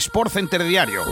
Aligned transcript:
Sport 0.00 0.30
Center 0.30 0.62
Diario. 0.62 1.04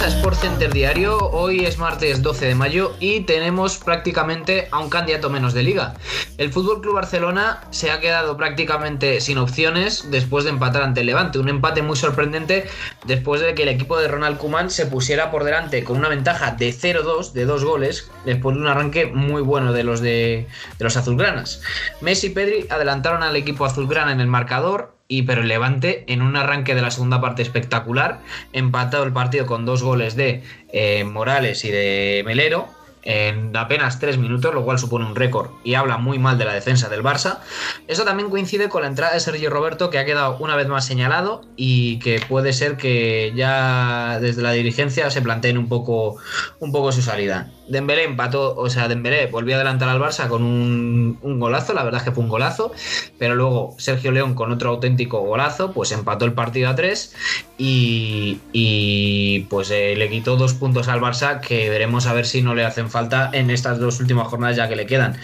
A 0.00 0.06
Sport 0.06 0.36
Center 0.36 0.72
Diario. 0.72 1.18
Hoy 1.18 1.66
es 1.66 1.76
martes 1.76 2.22
12 2.22 2.46
de 2.46 2.54
mayo 2.54 2.96
y 2.98 3.20
tenemos 3.20 3.76
prácticamente 3.76 4.68
a 4.70 4.78
un 4.78 4.88
candidato 4.88 5.28
menos 5.28 5.52
de 5.52 5.62
liga. 5.62 5.92
El 6.38 6.50
Fútbol 6.50 6.80
Club 6.80 6.94
Barcelona 6.94 7.60
se 7.70 7.90
ha 7.90 8.00
quedado 8.00 8.38
prácticamente 8.38 9.20
sin 9.20 9.36
opciones 9.36 10.10
después 10.10 10.44
de 10.44 10.50
empatar 10.50 10.82
ante 10.82 11.00
el 11.00 11.06
Levante. 11.06 11.38
Un 11.38 11.50
empate 11.50 11.82
muy 11.82 11.96
sorprendente 11.96 12.68
después 13.04 13.42
de 13.42 13.54
que 13.54 13.64
el 13.64 13.68
equipo 13.68 13.98
de 13.98 14.08
Ronald 14.08 14.38
Koeman 14.38 14.70
se 14.70 14.86
pusiera 14.86 15.30
por 15.30 15.44
delante 15.44 15.84
con 15.84 15.98
una 15.98 16.08
ventaja 16.08 16.52
de 16.52 16.70
0-2, 16.70 17.32
de 17.32 17.44
dos 17.44 17.62
goles, 17.62 18.10
después 18.24 18.56
de 18.56 18.62
un 18.62 18.68
arranque 18.68 19.04
muy 19.06 19.42
bueno 19.42 19.74
de 19.74 19.84
los 19.84 20.00
de 20.00 20.48
los 20.78 20.96
azulgranas. 20.96 21.60
Messi 22.00 22.28
y 22.28 22.30
Pedri 22.30 22.66
adelantaron 22.70 23.22
al 23.22 23.36
equipo 23.36 23.66
azulgrana 23.66 24.12
en 24.12 24.20
el 24.20 24.26
marcador 24.26 25.01
y 25.12 25.24
pero 25.24 25.42
el 25.42 25.48
Levante 25.48 26.04
en 26.06 26.22
un 26.22 26.36
arranque 26.36 26.74
de 26.74 26.80
la 26.80 26.90
segunda 26.90 27.20
parte 27.20 27.42
espectacular, 27.42 28.20
empatado 28.54 29.04
el 29.04 29.12
partido 29.12 29.44
con 29.44 29.66
dos 29.66 29.82
goles 29.82 30.16
de 30.16 30.42
eh, 30.72 31.04
Morales 31.04 31.66
y 31.66 31.70
de 31.70 32.22
Melero 32.24 32.66
en 33.02 33.54
apenas 33.54 33.98
tres 33.98 34.16
minutos, 34.16 34.54
lo 34.54 34.64
cual 34.64 34.78
supone 34.78 35.04
un 35.04 35.14
récord 35.14 35.50
y 35.64 35.74
habla 35.74 35.98
muy 35.98 36.18
mal 36.18 36.38
de 36.38 36.46
la 36.46 36.54
defensa 36.54 36.88
del 36.88 37.02
Barça. 37.02 37.40
Eso 37.88 38.04
también 38.04 38.30
coincide 38.30 38.70
con 38.70 38.82
la 38.82 38.88
entrada 38.88 39.12
de 39.12 39.20
Sergio 39.20 39.50
Roberto, 39.50 39.90
que 39.90 39.98
ha 39.98 40.06
quedado 40.06 40.38
una 40.38 40.56
vez 40.56 40.68
más 40.68 40.86
señalado 40.86 41.42
y 41.56 41.98
que 41.98 42.20
puede 42.26 42.54
ser 42.54 42.76
que 42.78 43.32
ya 43.36 44.18
desde 44.20 44.40
la 44.40 44.52
dirigencia 44.52 45.10
se 45.10 45.20
planteen 45.20 45.58
un 45.58 45.68
poco, 45.68 46.16
un 46.58 46.72
poco 46.72 46.90
su 46.90 47.02
salida. 47.02 47.50
Dembélé 47.72 48.04
empató, 48.04 48.54
o 48.54 48.68
sea, 48.68 48.86
Dembélé 48.86 49.28
volvió 49.28 49.54
a 49.54 49.56
adelantar 49.56 49.88
al 49.88 49.98
Barça 49.98 50.28
con 50.28 50.42
un, 50.42 51.18
golazo, 51.40 51.72
la 51.72 51.82
verdad 51.82 52.02
es 52.02 52.04
que 52.04 52.12
fue 52.12 52.22
un 52.22 52.28
golazo, 52.28 52.70
pero 53.18 53.34
luego 53.34 53.74
Sergio 53.78 54.12
León 54.12 54.34
con 54.34 54.52
otro 54.52 54.68
auténtico 54.68 55.20
golazo, 55.20 55.72
pues 55.72 55.90
empató 55.90 56.26
el 56.26 56.34
partido 56.34 56.68
a 56.68 56.74
tres 56.74 57.14
y, 57.56 58.40
y 58.52 59.46
pues 59.48 59.70
eh, 59.70 59.94
le 59.96 60.10
quitó 60.10 60.36
dos 60.36 60.52
puntos 60.52 60.88
al 60.88 61.00
Barça 61.00 61.40
que 61.40 61.70
veremos 61.70 62.06
a 62.06 62.12
ver 62.12 62.26
si 62.26 62.42
no 62.42 62.54
le 62.54 62.66
hacen 62.66 62.90
falta 62.90 63.30
en 63.32 63.48
estas 63.48 63.78
dos 63.78 64.00
últimas 64.00 64.28
jornadas 64.28 64.56
ya 64.56 64.68
que 64.68 64.76
le 64.76 64.84
quedan. 64.84 65.16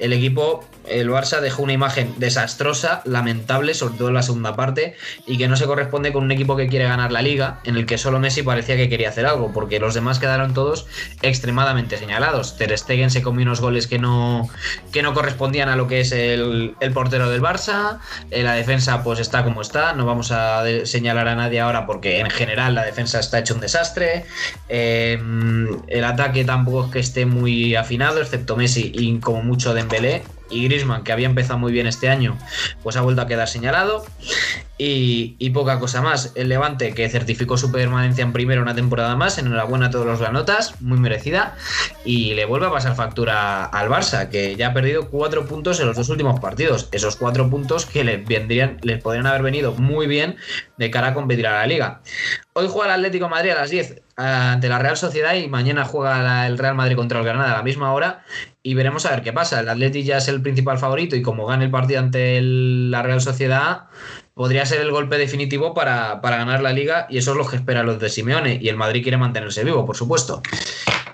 El 0.00 0.12
equipo 0.12 0.64
el 0.88 1.08
Barça 1.10 1.40
dejó 1.40 1.62
una 1.62 1.72
imagen 1.72 2.14
desastrosa, 2.18 3.02
lamentable, 3.04 3.74
sobre 3.74 3.96
todo 3.96 4.08
en 4.08 4.14
la 4.14 4.22
segunda 4.22 4.56
parte, 4.56 4.96
y 5.26 5.38
que 5.38 5.48
no 5.48 5.56
se 5.56 5.66
corresponde 5.66 6.12
con 6.12 6.24
un 6.24 6.32
equipo 6.32 6.56
que 6.56 6.68
quiere 6.68 6.86
ganar 6.86 7.12
la 7.12 7.22
liga, 7.22 7.60
en 7.64 7.76
el 7.76 7.86
que 7.86 7.98
solo 7.98 8.18
Messi 8.18 8.42
parecía 8.42 8.76
que 8.76 8.88
quería 8.88 9.08
hacer 9.08 9.26
algo, 9.26 9.52
porque 9.52 9.78
los 9.78 9.94
demás 9.94 10.18
quedaron 10.18 10.54
todos 10.54 10.86
extremadamente 11.22 11.91
señalados. 11.96 12.56
Ter 12.56 12.76
Stegen 12.76 13.10
se 13.10 13.22
comió 13.22 13.44
unos 13.44 13.60
goles 13.60 13.86
que 13.86 13.98
no, 13.98 14.48
que 14.92 15.02
no 15.02 15.14
correspondían 15.14 15.68
a 15.68 15.76
lo 15.76 15.86
que 15.86 16.00
es 16.00 16.12
el, 16.12 16.74
portero 16.94 17.30
del 17.30 17.40
Barça, 17.40 17.98
eh, 18.30 18.42
la 18.42 18.54
defensa 18.54 19.02
pues 19.02 19.18
está 19.18 19.44
como 19.44 19.62
está, 19.62 19.94
no 19.94 20.04
vamos 20.04 20.30
a 20.32 20.64
señalar 20.84 21.28
a 21.28 21.34
nadie 21.34 21.60
ahora 21.60 21.86
porque 21.86 22.20
en 22.20 22.30
general 22.30 22.74
la 22.74 22.84
defensa 22.84 23.20
está 23.20 23.38
hecho 23.38 23.54
un 23.54 23.60
desastre, 23.60 24.24
eh, 24.68 25.18
el 25.88 26.04
ataque 26.04 26.44
tampoco 26.44 26.86
es 26.86 26.92
que 26.92 26.98
esté 27.00 27.26
muy 27.26 27.74
afinado, 27.74 28.20
excepto 28.20 28.56
Messi 28.56 28.92
y 28.94 29.18
como 29.18 29.42
mucho 29.42 29.74
Dembélé, 29.74 30.22
y 30.52 30.64
Grisman, 30.64 31.02
que 31.02 31.12
había 31.12 31.26
empezado 31.26 31.58
muy 31.58 31.72
bien 31.72 31.86
este 31.86 32.08
año, 32.08 32.38
pues 32.82 32.96
ha 32.96 33.00
vuelto 33.00 33.22
a 33.22 33.26
quedar 33.26 33.48
señalado. 33.48 34.04
Y, 34.84 35.50
poca 35.50 35.78
cosa 35.78 36.02
más. 36.02 36.32
El 36.34 36.48
Levante, 36.48 36.92
que 36.92 37.08
certificó 37.08 37.56
su 37.56 37.70
permanencia 37.70 38.24
en 38.24 38.32
primero 38.32 38.62
una 38.62 38.74
temporada 38.74 39.14
más, 39.14 39.38
enhorabuena 39.38 39.86
a 39.86 39.90
todos 39.90 40.06
los 40.06 40.18
granotas, 40.18 40.80
muy 40.80 40.98
merecida. 40.98 41.54
Y 42.04 42.34
le 42.34 42.46
vuelve 42.46 42.66
a 42.66 42.70
pasar 42.70 42.96
factura 42.96 43.64
al 43.64 43.88
Barça, 43.88 44.28
que 44.28 44.56
ya 44.56 44.68
ha 44.68 44.74
perdido 44.74 45.08
cuatro 45.08 45.46
puntos 45.46 45.78
en 45.78 45.86
los 45.86 45.96
dos 45.96 46.08
últimos 46.08 46.40
partidos. 46.40 46.88
Esos 46.90 47.14
cuatro 47.14 47.48
puntos 47.48 47.86
que 47.86 48.02
les 48.02 48.26
vendrían, 48.26 48.78
les 48.82 49.00
podrían 49.00 49.26
haber 49.26 49.42
venido 49.42 49.72
muy 49.72 50.08
bien 50.08 50.36
de 50.78 50.90
cara 50.90 51.08
a 51.08 51.14
competir 51.14 51.46
a 51.46 51.52
la 51.60 51.66
liga. 51.66 52.00
Hoy 52.54 52.66
juega 52.68 52.88
el 52.88 53.00
Atlético 53.00 53.28
Madrid 53.28 53.50
a 53.50 53.60
las 53.60 53.70
10 53.70 54.02
ante 54.16 54.68
la 54.68 54.78
Real 54.78 54.96
Sociedad 54.96 55.34
y 55.34 55.48
mañana 55.48 55.84
juega 55.84 56.46
el 56.46 56.58
Real 56.58 56.74
Madrid 56.74 56.96
contra 56.96 57.20
el 57.20 57.24
Granada 57.24 57.52
a 57.52 57.56
la 57.58 57.62
misma 57.62 57.92
hora 57.92 58.24
y 58.62 58.74
veremos 58.74 59.06
a 59.06 59.10
ver 59.10 59.22
qué 59.22 59.32
pasa. 59.32 59.60
El 59.60 59.68
Atlético 59.68 60.06
ya 60.06 60.18
es 60.18 60.28
el 60.28 60.40
principal 60.40 60.78
favorito 60.78 61.16
y 61.16 61.22
como 61.22 61.46
gane 61.46 61.64
el 61.64 61.70
partido 61.70 62.00
ante 62.00 62.40
la 62.42 63.02
Real 63.02 63.20
Sociedad 63.20 63.84
podría 64.34 64.64
ser 64.64 64.80
el 64.80 64.90
golpe 64.90 65.18
definitivo 65.18 65.74
para, 65.74 66.20
para, 66.20 66.38
ganar 66.38 66.62
la 66.62 66.72
liga 66.72 67.06
y 67.10 67.18
eso 67.18 67.32
es 67.32 67.36
lo 67.36 67.46
que 67.46 67.56
esperan 67.56 67.86
los 67.86 68.00
de 68.00 68.08
Simeone 68.08 68.58
y 68.62 68.68
el 68.68 68.76
Madrid 68.76 69.02
quiere 69.02 69.18
mantenerse 69.18 69.64
vivo, 69.64 69.84
por 69.84 69.96
supuesto. 69.96 70.42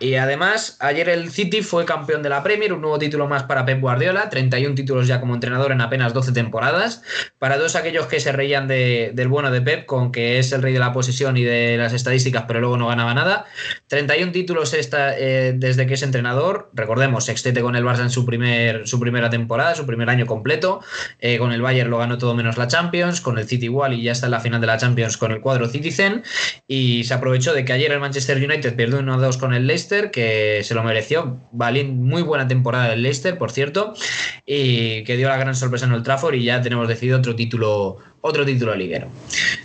Y 0.00 0.14
además, 0.14 0.76
ayer 0.80 1.08
el 1.08 1.30
City 1.30 1.62
fue 1.62 1.84
campeón 1.84 2.22
de 2.22 2.28
la 2.28 2.42
Premier, 2.42 2.72
un 2.72 2.80
nuevo 2.80 2.98
título 2.98 3.26
más 3.26 3.44
para 3.44 3.64
Pep 3.64 3.80
Guardiola, 3.80 4.28
31 4.28 4.74
títulos 4.74 5.06
ya 5.06 5.20
como 5.20 5.34
entrenador 5.34 5.72
en 5.72 5.80
apenas 5.80 6.14
12 6.14 6.32
temporadas. 6.32 7.02
Para 7.38 7.56
todos 7.56 7.76
aquellos 7.76 8.06
que 8.06 8.20
se 8.20 8.32
reían 8.32 8.68
de, 8.68 9.10
del 9.14 9.28
bueno 9.28 9.50
de 9.50 9.60
Pep, 9.60 9.86
con 9.86 10.12
que 10.12 10.38
es 10.38 10.52
el 10.52 10.62
rey 10.62 10.72
de 10.72 10.78
la 10.78 10.92
posesión 10.92 11.36
y 11.36 11.42
de 11.42 11.76
las 11.76 11.92
estadísticas, 11.92 12.44
pero 12.46 12.60
luego 12.60 12.76
no 12.76 12.88
ganaba 12.88 13.14
nada. 13.14 13.46
31 13.88 14.32
títulos 14.32 14.72
esta, 14.74 15.18
eh, 15.18 15.52
desde 15.56 15.86
que 15.86 15.94
es 15.94 16.02
entrenador. 16.02 16.70
Recordemos, 16.74 17.24
sextete 17.24 17.60
con 17.60 17.74
el 17.74 17.84
Barça 17.84 18.02
en 18.02 18.10
su, 18.10 18.24
primer, 18.24 18.86
su 18.86 19.00
primera 19.00 19.30
temporada, 19.30 19.74
su 19.74 19.86
primer 19.86 20.10
año 20.10 20.26
completo. 20.26 20.80
Eh, 21.18 21.38
con 21.38 21.52
el 21.52 21.60
Bayern 21.60 21.90
lo 21.90 21.98
ganó 21.98 22.18
todo 22.18 22.34
menos 22.34 22.56
la 22.56 22.68
Champions, 22.68 23.20
con 23.20 23.38
el 23.38 23.48
City 23.48 23.66
igual 23.66 23.94
y 23.94 24.02
ya 24.02 24.12
está 24.12 24.26
en 24.26 24.32
la 24.32 24.40
final 24.40 24.60
de 24.60 24.66
la 24.68 24.76
Champions 24.76 25.16
con 25.16 25.32
el 25.32 25.40
cuadro 25.40 25.68
Citizen. 25.68 26.22
Y 26.68 27.04
se 27.04 27.14
aprovechó 27.14 27.52
de 27.52 27.64
que 27.64 27.72
ayer 27.72 27.90
el 27.92 28.00
Manchester 28.00 28.36
United 28.36 28.76
perdió 28.76 29.00
1-2 29.00 29.38
con 29.38 29.54
el 29.54 29.66
Leicester 29.66 29.87
que 30.10 30.60
se 30.62 30.74
lo 30.74 30.82
mereció. 30.82 31.40
Muy 31.52 32.22
buena 32.22 32.46
temporada 32.46 32.90
del 32.90 33.02
Leicester, 33.02 33.38
por 33.38 33.50
cierto, 33.50 33.94
y 34.46 35.04
que 35.04 35.16
dio 35.16 35.28
la 35.28 35.36
gran 35.36 35.54
sorpresa 35.54 35.86
en 35.86 35.92
el 35.92 36.02
Trafford 36.02 36.34
y 36.34 36.44
ya 36.44 36.60
tenemos 36.60 36.88
decidido 36.88 37.18
otro 37.18 37.34
título 37.34 37.98
otro 38.20 38.44
título 38.44 38.74
liguero. 38.74 39.08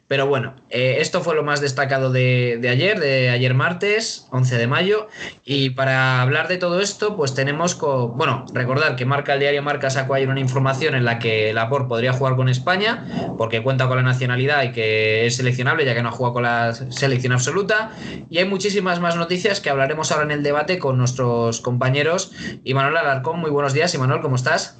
Pero 0.07 0.27
bueno, 0.27 0.53
eh, 0.69 0.97
esto 0.99 1.21
fue 1.21 1.33
lo 1.33 1.43
más 1.43 1.61
destacado 1.61 2.11
de, 2.11 2.57
de, 2.61 2.69
ayer, 2.69 2.99
de 2.99 3.29
ayer 3.29 3.53
martes, 3.53 4.27
11 4.31 4.57
de 4.57 4.67
mayo. 4.67 5.07
Y 5.43 5.71
para 5.71 6.21
hablar 6.21 6.47
de 6.47 6.57
todo 6.57 6.81
esto, 6.81 7.15
pues 7.15 7.33
tenemos, 7.33 7.73
con, 7.73 8.15
bueno, 8.17 8.45
recordar 8.53 8.95
que 8.95 9.05
Marca 9.05 9.33
el 9.33 9.39
diario 9.39 9.63
Marca 9.63 9.89
sacó 9.89 10.13
ayer 10.13 10.29
una 10.29 10.39
información 10.39 10.93
en 10.93 11.05
la 11.05 11.19
que 11.19 11.53
Laporte 11.53 11.87
podría 11.87 12.13
jugar 12.13 12.35
con 12.35 12.49
España, 12.49 13.33
porque 13.37 13.63
cuenta 13.63 13.87
con 13.87 13.97
la 13.97 14.03
nacionalidad 14.03 14.63
y 14.63 14.71
que 14.71 15.25
es 15.25 15.37
seleccionable, 15.37 15.85
ya 15.85 15.95
que 15.95 16.03
no 16.03 16.09
ha 16.09 16.11
jugado 16.11 16.33
con 16.33 16.43
la 16.43 16.73
selección 16.73 17.33
absoluta. 17.33 17.91
Y 18.29 18.37
hay 18.37 18.45
muchísimas 18.45 18.99
más 18.99 19.15
noticias 19.15 19.61
que 19.61 19.69
hablaremos 19.69 20.11
ahora 20.11 20.25
en 20.25 20.31
el 20.31 20.43
debate 20.43 20.79
con 20.79 20.97
nuestros 20.97 21.61
compañeros. 21.61 22.31
Imanol 22.63 22.97
Alarcón, 22.97 23.39
muy 23.39 23.49
buenos 23.49 23.73
días. 23.73 23.93
Imanol, 23.95 24.21
¿cómo 24.21 24.35
estás? 24.35 24.75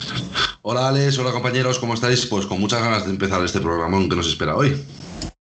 Hola 0.62 0.88
Alex, 0.88 1.18
hola 1.18 1.32
compañeros, 1.32 1.78
¿cómo 1.80 1.94
estáis? 1.94 2.26
Pues 2.26 2.46
con 2.46 2.60
muchas 2.60 2.82
ganas 2.82 3.04
de 3.04 3.12
empezar 3.12 3.44
este 3.44 3.60
programón 3.64 4.10
que 4.10 4.16
nos 4.16 4.28
espera 4.28 4.56
hoy. 4.56 4.80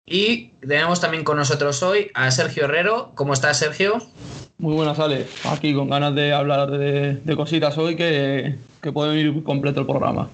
Y 0.05 0.51
tenemos 0.59 0.99
también 0.99 1.23
con 1.23 1.37
nosotros 1.37 1.81
hoy 1.83 2.11
a 2.13 2.29
Sergio 2.31 2.65
Herrero. 2.65 3.11
¿Cómo 3.15 3.33
estás, 3.33 3.57
Sergio? 3.57 3.99
Muy 4.57 4.73
buenas, 4.73 4.99
Ale. 4.99 5.27
Aquí 5.45 5.73
con 5.73 5.89
ganas 5.89 6.13
de 6.15 6.33
hablar 6.33 6.69
de, 6.71 7.15
de 7.15 7.35
cositas 7.35 7.77
hoy 7.77 7.95
que, 7.95 8.55
que 8.81 8.91
puede 8.91 9.15
venir 9.15 9.43
completo 9.43 9.79
el 9.79 9.85
programa. 9.85 10.29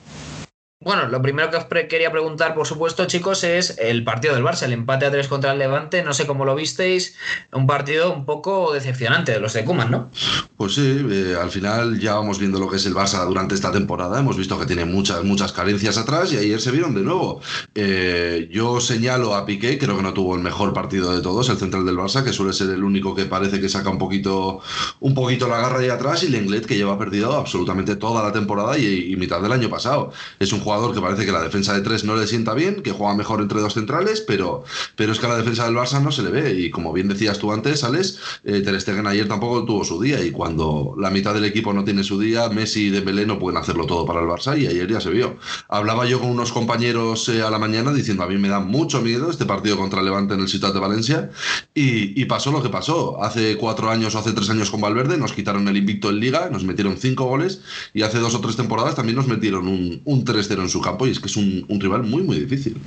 Bueno, 0.85 1.07
lo 1.07 1.19
primero 1.19 1.49
que 1.49 1.57
os 1.57 1.65
quería 1.89 2.11
preguntar, 2.11 2.53
por 2.53 2.67
supuesto, 2.67 3.05
chicos, 3.05 3.43
es 3.43 3.75
el 3.79 4.03
partido 4.03 4.35
del 4.35 4.43
Barça, 4.43 4.65
el 4.65 4.73
empate 4.73 5.07
a 5.07 5.11
tres 5.11 5.27
contra 5.27 5.51
el 5.51 5.57
Levante. 5.57 6.03
No 6.03 6.13
sé 6.13 6.27
cómo 6.27 6.45
lo 6.45 6.53
visteis, 6.53 7.15
un 7.51 7.65
partido 7.65 8.13
un 8.13 8.23
poco 8.23 8.71
decepcionante 8.71 9.31
de 9.31 9.39
los 9.39 9.53
de 9.53 9.65
Kuman, 9.65 9.89
¿no? 9.89 10.11
Pues 10.57 10.75
sí, 10.75 11.03
eh, 11.09 11.35
al 11.41 11.49
final 11.49 11.99
ya 11.99 12.13
vamos 12.13 12.37
viendo 12.37 12.59
lo 12.59 12.69
que 12.69 12.75
es 12.75 12.85
el 12.85 12.93
Barça 12.93 13.25
durante 13.25 13.55
esta 13.55 13.71
temporada. 13.71 14.19
Hemos 14.19 14.37
visto 14.37 14.59
que 14.59 14.67
tiene 14.67 14.85
muchas, 14.85 15.23
muchas 15.23 15.51
carencias 15.53 15.97
atrás 15.97 16.31
y 16.33 16.37
ayer 16.37 16.61
se 16.61 16.69
vieron 16.69 16.93
de 16.93 17.01
nuevo. 17.01 17.41
Eh, 17.73 18.47
yo 18.51 18.79
señalo 18.79 19.33
a 19.33 19.43
Piqué, 19.47 19.79
creo 19.79 19.97
que 19.97 20.03
no 20.03 20.13
tuvo 20.13 20.35
el 20.35 20.43
mejor 20.43 20.71
partido 20.71 21.15
de 21.15 21.23
todos, 21.23 21.49
el 21.49 21.57
central 21.57 21.87
del 21.87 21.97
Barça, 21.97 22.23
que 22.23 22.31
suele 22.31 22.53
ser 22.53 22.69
el 22.69 22.83
único 22.83 23.15
que 23.15 23.25
parece 23.25 23.59
que 23.59 23.69
saca 23.69 23.89
un 23.89 23.97
poquito, 23.97 24.59
un 24.99 25.15
poquito 25.15 25.47
la 25.47 25.57
garra 25.57 25.79
ahí 25.79 25.89
atrás, 25.89 26.21
y 26.21 26.29
Lenglet, 26.29 26.67
que 26.67 26.77
lleva 26.77 26.99
perdido 26.99 27.35
absolutamente 27.35 27.95
toda 27.95 28.21
la 28.21 28.31
temporada 28.31 28.77
y, 28.77 29.11
y 29.11 29.15
mitad 29.15 29.41
del 29.41 29.51
año 29.51 29.67
pasado. 29.67 30.11
Es 30.37 30.53
un 30.53 30.59
jugador 30.59 30.74
que 30.93 31.01
parece 31.01 31.25
que 31.25 31.31
la 31.31 31.41
defensa 31.41 31.73
de 31.73 31.81
tres 31.81 32.03
no 32.03 32.15
le 32.15 32.27
sienta 32.27 32.53
bien, 32.53 32.81
que 32.81 32.91
juega 32.91 33.15
mejor 33.15 33.41
entre 33.41 33.61
dos 33.61 33.73
centrales, 33.73 34.21
pero, 34.21 34.63
pero 34.95 35.11
es 35.11 35.19
que 35.19 35.25
a 35.25 35.29
la 35.29 35.37
defensa 35.37 35.65
del 35.65 35.75
Barça 35.75 36.01
no 36.01 36.11
se 36.11 36.23
le 36.23 36.29
ve. 36.29 36.53
Y 36.53 36.69
como 36.69 36.93
bien 36.93 37.07
decías 37.07 37.39
tú 37.39 37.51
antes, 37.51 37.83
Alex, 37.83 38.19
eh, 38.43 38.61
Ter 38.61 38.79
Stegen 38.79 39.07
ayer 39.07 39.27
tampoco 39.27 39.65
tuvo 39.65 39.83
su 39.83 40.01
día. 40.01 40.23
Y 40.23 40.31
cuando 40.31 40.95
la 40.97 41.09
mitad 41.09 41.33
del 41.33 41.45
equipo 41.45 41.73
no 41.73 41.83
tiene 41.83 42.03
su 42.03 42.19
día, 42.19 42.49
Messi 42.49 42.87
y 42.87 42.89
Dembélé 42.89 43.25
no 43.25 43.39
pueden 43.39 43.57
hacerlo 43.57 43.85
todo 43.85 44.05
para 44.05 44.21
el 44.21 44.27
Barça. 44.27 44.59
Y 44.59 44.67
ayer 44.67 44.89
ya 44.89 45.01
se 45.01 45.09
vio. 45.09 45.37
Hablaba 45.67 46.05
yo 46.05 46.19
con 46.19 46.29
unos 46.29 46.51
compañeros 46.51 47.27
eh, 47.29 47.41
a 47.41 47.49
la 47.49 47.59
mañana 47.59 47.93
diciendo 47.93 48.23
a 48.23 48.27
mí 48.27 48.37
me 48.37 48.49
da 48.49 48.59
mucho 48.59 49.01
miedo 49.01 49.29
este 49.29 49.45
partido 49.45 49.77
contra 49.77 50.01
Levante 50.01 50.33
en 50.33 50.41
el 50.41 50.47
Ciudad 50.47 50.73
de 50.73 50.79
Valencia. 50.79 51.31
Y, 51.73 52.25
pasó 52.25 52.51
lo 52.51 52.63
que 52.63 52.69
pasó. 52.69 53.23
Hace 53.23 53.55
cuatro 53.55 53.89
años 53.89 54.15
o 54.15 54.19
hace 54.19 54.33
tres 54.33 54.49
años 54.49 54.71
con 54.71 54.81
Valverde 54.81 55.17
nos 55.17 55.31
quitaron 55.31 55.67
el 55.67 55.77
invicto 55.77 56.09
en 56.09 56.19
Liga, 56.19 56.49
nos 56.49 56.63
metieron 56.63 56.97
cinco 56.97 57.25
goles 57.25 57.61
y 57.93 58.01
hace 58.01 58.17
dos 58.17 58.33
o 58.33 58.41
tres 58.41 58.55
temporadas 58.55 58.95
también 58.95 59.15
nos 59.15 59.27
metieron 59.27 59.67
un, 59.67 60.01
un 60.03 60.25
3-0 60.25 60.64
en 60.65 60.69
su 60.69 60.81
campo 60.81 61.07
y 61.07 61.11
es 61.11 61.19
que 61.19 61.27
es 61.27 61.37
un, 61.37 61.65
rival 61.69 62.03
muy, 62.03 62.23
muy 62.23 62.39
difícil. 62.39 62.77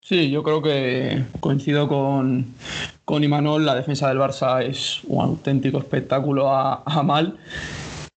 Sí, 0.00 0.30
yo 0.30 0.42
creo 0.42 0.62
que 0.62 1.24
coincido 1.40 1.88
con, 1.88 2.54
con 3.04 3.24
Imanol, 3.24 3.64
la 3.64 3.74
defensa 3.74 4.08
del 4.08 4.18
Barça 4.18 4.62
es 4.62 5.00
un 5.04 5.22
auténtico 5.22 5.78
espectáculo 5.78 6.50
a, 6.50 7.02
mal, 7.02 7.38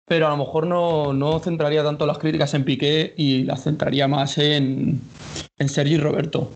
pero 0.06 0.28
a 0.28 0.32
lo 0.32 0.38
mejor 0.38 0.68
no, 0.68 1.14
no, 1.14 1.40
centraría 1.40 1.84
tanto 1.84 2.06
las 2.06 2.18
críticas 2.18 2.54
en 2.54 2.66
Piqué 2.66 3.14
y 3.18 3.44
las 3.44 3.64
centraría 3.64 4.08
más 4.08 4.38
en, 4.38 5.00
en 5.58 5.70
Sergi 5.70 5.98
Roberto. 5.98 6.52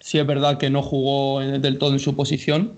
Sí 0.00 0.18
es 0.18 0.26
verdad 0.26 0.58
que 0.58 0.68
no 0.68 0.82
jugó 0.82 1.40
del 1.40 1.78
todo 1.78 1.92
en 1.92 1.98
su 1.98 2.14
posición 2.14 2.72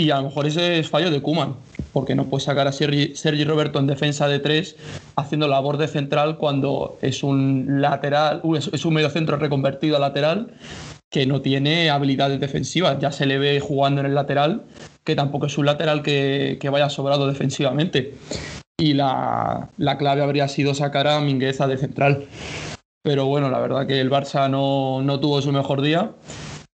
y 0.00 0.10
a 0.10 0.16
lo 0.16 0.24
mejor 0.24 0.46
ese 0.46 0.78
es 0.78 0.88
fallo 0.88 1.10
de 1.10 1.20
Kuman, 1.20 1.56
porque 1.92 2.14
no 2.14 2.24
puede 2.24 2.42
sacar 2.42 2.66
a 2.66 2.72
Sergi, 2.72 3.44
Roberto 3.44 3.78
en 3.78 3.86
defensa 3.86 4.28
de 4.28 4.38
tres 4.38 4.76
haciendo 5.14 5.46
labor 5.46 5.76
de 5.76 5.88
central 5.88 6.38
cuando 6.38 6.96
es 7.02 7.22
un 7.22 7.82
lateral, 7.82 8.40
es 8.72 8.84
un 8.86 8.94
medio 8.94 9.10
centro 9.10 9.36
reconvertido 9.36 9.96
a 9.96 10.00
lateral 10.00 10.54
que 11.10 11.26
no 11.26 11.42
tiene 11.42 11.90
habilidades 11.90 12.40
defensivas. 12.40 12.98
Ya 12.98 13.12
se 13.12 13.26
le 13.26 13.38
ve 13.38 13.60
jugando 13.60 14.00
en 14.00 14.06
el 14.06 14.14
lateral, 14.14 14.62
que 15.04 15.14
tampoco 15.14 15.46
es 15.46 15.58
un 15.58 15.66
lateral 15.66 16.02
que, 16.02 16.58
vaya 16.72 16.88
sobrado 16.88 17.26
defensivamente. 17.26 18.14
Y 18.78 18.94
la, 18.94 19.68
clave 19.98 20.22
habría 20.22 20.48
sido 20.48 20.72
sacar 20.72 21.08
a 21.08 21.20
Mingueza 21.20 21.66
de 21.66 21.76
central. 21.76 22.24
Pero 23.02 23.26
bueno, 23.26 23.50
la 23.50 23.58
verdad 23.58 23.86
que 23.86 24.00
el 24.00 24.10
Barça 24.10 24.48
no, 24.48 25.02
no 25.02 25.20
tuvo 25.20 25.42
su 25.42 25.52
mejor 25.52 25.82
día 25.82 26.12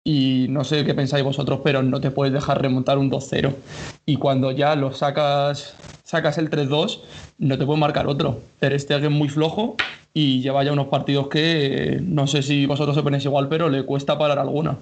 y 0.07 0.45
no 0.49 0.63
sé 0.63 0.85
qué 0.85 0.93
pensáis 0.93 1.23
vosotros, 1.23 1.61
pero 1.63 1.81
no 1.81 1.99
te 1.99 2.11
puedes 2.11 2.31
dejar 2.31 2.61
remontar 2.61 2.99
un 2.99 3.09
2-0. 3.09 3.53
Y 4.05 4.17
cuando 4.17 4.51
ya 4.51 4.75
lo 4.75 4.93
sacas, 4.93 5.75
sacas 6.03 6.37
el 6.37 6.51
3-2, 6.51 6.99
no 7.39 7.57
te 7.57 7.65
puede 7.65 7.79
marcar 7.79 8.05
otro. 8.07 8.39
Ter 8.59 8.79
Stegen 8.79 9.11
muy 9.11 9.29
flojo 9.29 9.75
y 10.13 10.41
lleva 10.41 10.63
ya 10.63 10.73
unos 10.73 10.87
partidos 10.87 11.27
que 11.27 11.99
no 12.03 12.27
sé 12.27 12.43
si 12.43 12.67
vosotros 12.67 12.95
se 12.95 13.01
ponéis 13.01 13.25
igual, 13.25 13.49
pero 13.49 13.67
le 13.67 13.83
cuesta 13.83 14.17
parar 14.17 14.37
alguna. 14.37 14.77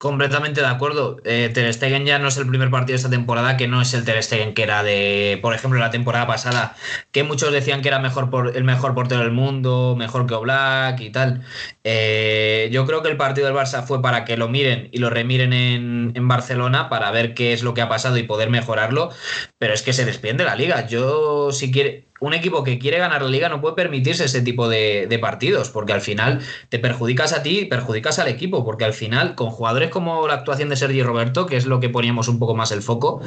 Completamente 0.00 0.62
de 0.62 0.66
acuerdo. 0.66 1.18
Eh, 1.24 1.50
Ter 1.52 1.70
Stegen 1.74 2.06
ya 2.06 2.18
no 2.18 2.28
es 2.28 2.38
el 2.38 2.46
primer 2.46 2.70
partido 2.70 2.94
de 2.94 2.96
esta 2.96 3.10
temporada 3.10 3.58
que 3.58 3.68
no 3.68 3.82
es 3.82 3.92
el 3.92 4.02
Ter 4.06 4.22
Stegen 4.22 4.54
que 4.54 4.62
era 4.62 4.82
de, 4.82 5.38
por 5.42 5.54
ejemplo, 5.54 5.78
la 5.78 5.90
temporada 5.90 6.26
pasada, 6.26 6.74
que 7.12 7.22
muchos 7.22 7.52
decían 7.52 7.82
que 7.82 7.88
era 7.88 7.98
mejor 7.98 8.30
por, 8.30 8.56
el 8.56 8.64
mejor 8.64 8.94
portero 8.94 9.20
del 9.20 9.30
mundo, 9.30 9.96
mejor 9.98 10.26
que 10.26 10.32
Oblak 10.32 10.98
y 11.02 11.10
tal. 11.10 11.42
Eh, 11.84 12.70
yo 12.72 12.86
creo 12.86 13.02
que 13.02 13.10
el 13.10 13.18
partido 13.18 13.46
del 13.46 13.54
Barça 13.54 13.84
fue 13.84 14.00
para 14.00 14.24
que 14.24 14.38
lo 14.38 14.48
miren 14.48 14.88
y 14.90 15.00
lo 15.00 15.10
remiren 15.10 15.52
en, 15.52 16.12
en, 16.14 16.28
Barcelona 16.28 16.88
para 16.88 17.10
ver 17.10 17.34
qué 17.34 17.52
es 17.52 17.62
lo 17.62 17.74
que 17.74 17.82
ha 17.82 17.88
pasado 17.90 18.16
y 18.16 18.22
poder 18.22 18.48
mejorarlo, 18.48 19.10
pero 19.58 19.74
es 19.74 19.82
que 19.82 19.92
se 19.92 20.06
despide 20.06 20.44
la 20.44 20.56
liga. 20.56 20.86
Yo, 20.86 21.52
si 21.52 21.70
quiere, 21.70 22.09
un 22.20 22.34
equipo 22.34 22.62
que 22.62 22.78
quiere 22.78 22.98
ganar 22.98 23.22
la 23.22 23.28
liga 23.28 23.48
no 23.48 23.60
puede 23.60 23.74
permitirse 23.74 24.24
ese 24.24 24.42
tipo 24.42 24.68
de, 24.68 25.18
partidos, 25.20 25.70
porque 25.70 25.92
al 25.92 26.00
final 26.00 26.40
te 26.68 26.78
perjudicas 26.78 27.32
a 27.32 27.42
ti 27.42 27.60
y 27.60 27.64
perjudicas 27.64 28.18
al 28.18 28.28
equipo, 28.28 28.64
porque 28.64 28.84
al 28.84 28.94
final, 28.94 29.34
con 29.34 29.50
jugadores 29.50 29.90
como 29.90 30.26
la 30.28 30.34
actuación 30.34 30.68
de 30.68 30.76
Sergi 30.76 31.02
Roberto, 31.02 31.46
que 31.46 31.56
es 31.56 31.66
lo 31.66 31.80
que 31.80 31.88
poníamos 31.88 32.28
un 32.28 32.38
poco 32.38 32.54
más 32.54 32.72
el 32.72 32.82
foco, 32.82 33.20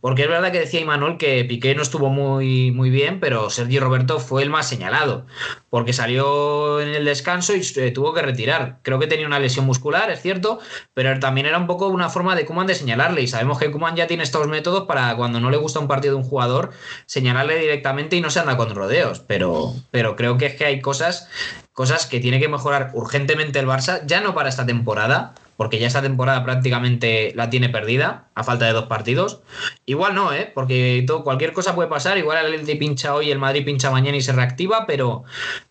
porque 0.00 0.22
es 0.22 0.28
verdad 0.28 0.52
que 0.52 0.60
decía 0.60 0.80
Imanol 0.80 1.16
que 1.16 1.44
Piqué 1.44 1.74
no 1.74 1.82
estuvo 1.82 2.08
muy, 2.08 2.70
muy 2.70 2.90
bien, 2.90 3.20
pero 3.20 3.50
Sergi 3.50 3.78
Roberto 3.78 4.20
fue 4.20 4.42
el 4.42 4.50
más 4.50 4.68
señalado, 4.68 5.26
porque 5.70 5.92
salió 5.92 6.80
en 6.80 6.88
el 6.88 7.04
descanso 7.04 7.54
y 7.54 7.90
tuvo 7.92 8.12
que 8.12 8.22
retirar. 8.22 8.78
Creo 8.82 8.98
que 8.98 9.06
tenía 9.06 9.26
una 9.26 9.38
lesión 9.38 9.64
muscular, 9.64 10.10
es 10.10 10.20
cierto, 10.20 10.58
pero 10.94 11.18
también 11.20 11.46
era 11.46 11.58
un 11.58 11.66
poco 11.66 11.88
una 11.88 12.10
forma 12.10 12.34
de 12.36 12.44
Kuman 12.44 12.66
de 12.66 12.74
señalarle, 12.74 13.22
y 13.22 13.28
sabemos 13.28 13.58
que 13.58 13.70
Kuman 13.70 13.96
ya 13.96 14.06
tiene 14.06 14.22
estos 14.22 14.46
métodos 14.48 14.86
para 14.86 15.14
cuando 15.16 15.40
no 15.40 15.50
le 15.50 15.56
gusta 15.56 15.78
un 15.78 15.88
partido 15.88 16.14
de 16.14 16.20
un 16.20 16.28
jugador, 16.28 16.70
señalarle 17.06 17.58
directamente 17.58 18.16
y 18.16 18.20
no 18.20 18.30
se 18.30 18.39
anda 18.40 18.56
con 18.56 18.74
rodeos, 18.74 19.20
pero, 19.20 19.74
pero 19.90 20.16
creo 20.16 20.38
que 20.38 20.46
es 20.46 20.54
que 20.54 20.64
hay 20.64 20.80
cosas, 20.80 21.28
cosas 21.72 22.06
que 22.06 22.20
tiene 22.20 22.40
que 22.40 22.48
mejorar 22.48 22.90
urgentemente 22.94 23.58
el 23.58 23.66
Barça, 23.66 24.02
ya 24.06 24.20
no 24.20 24.34
para 24.34 24.48
esta 24.48 24.66
temporada, 24.66 25.34
porque 25.56 25.78
ya 25.78 25.86
esta 25.86 26.00
temporada 26.00 26.42
prácticamente 26.42 27.32
la 27.34 27.50
tiene 27.50 27.68
perdida, 27.68 28.28
a 28.34 28.44
falta 28.44 28.64
de 28.64 28.72
dos 28.72 28.86
partidos. 28.86 29.42
Igual 29.84 30.14
no, 30.14 30.32
¿eh? 30.32 30.50
porque 30.54 31.04
todo, 31.06 31.22
cualquier 31.22 31.52
cosa 31.52 31.74
puede 31.74 31.88
pasar, 31.88 32.16
igual 32.16 32.38
el 32.38 32.54
Atlético 32.54 32.78
pincha 32.78 33.14
hoy, 33.14 33.30
el 33.30 33.38
Madrid 33.38 33.64
pincha 33.64 33.90
mañana 33.90 34.16
y 34.16 34.22
se 34.22 34.32
reactiva, 34.32 34.86
pero, 34.86 35.24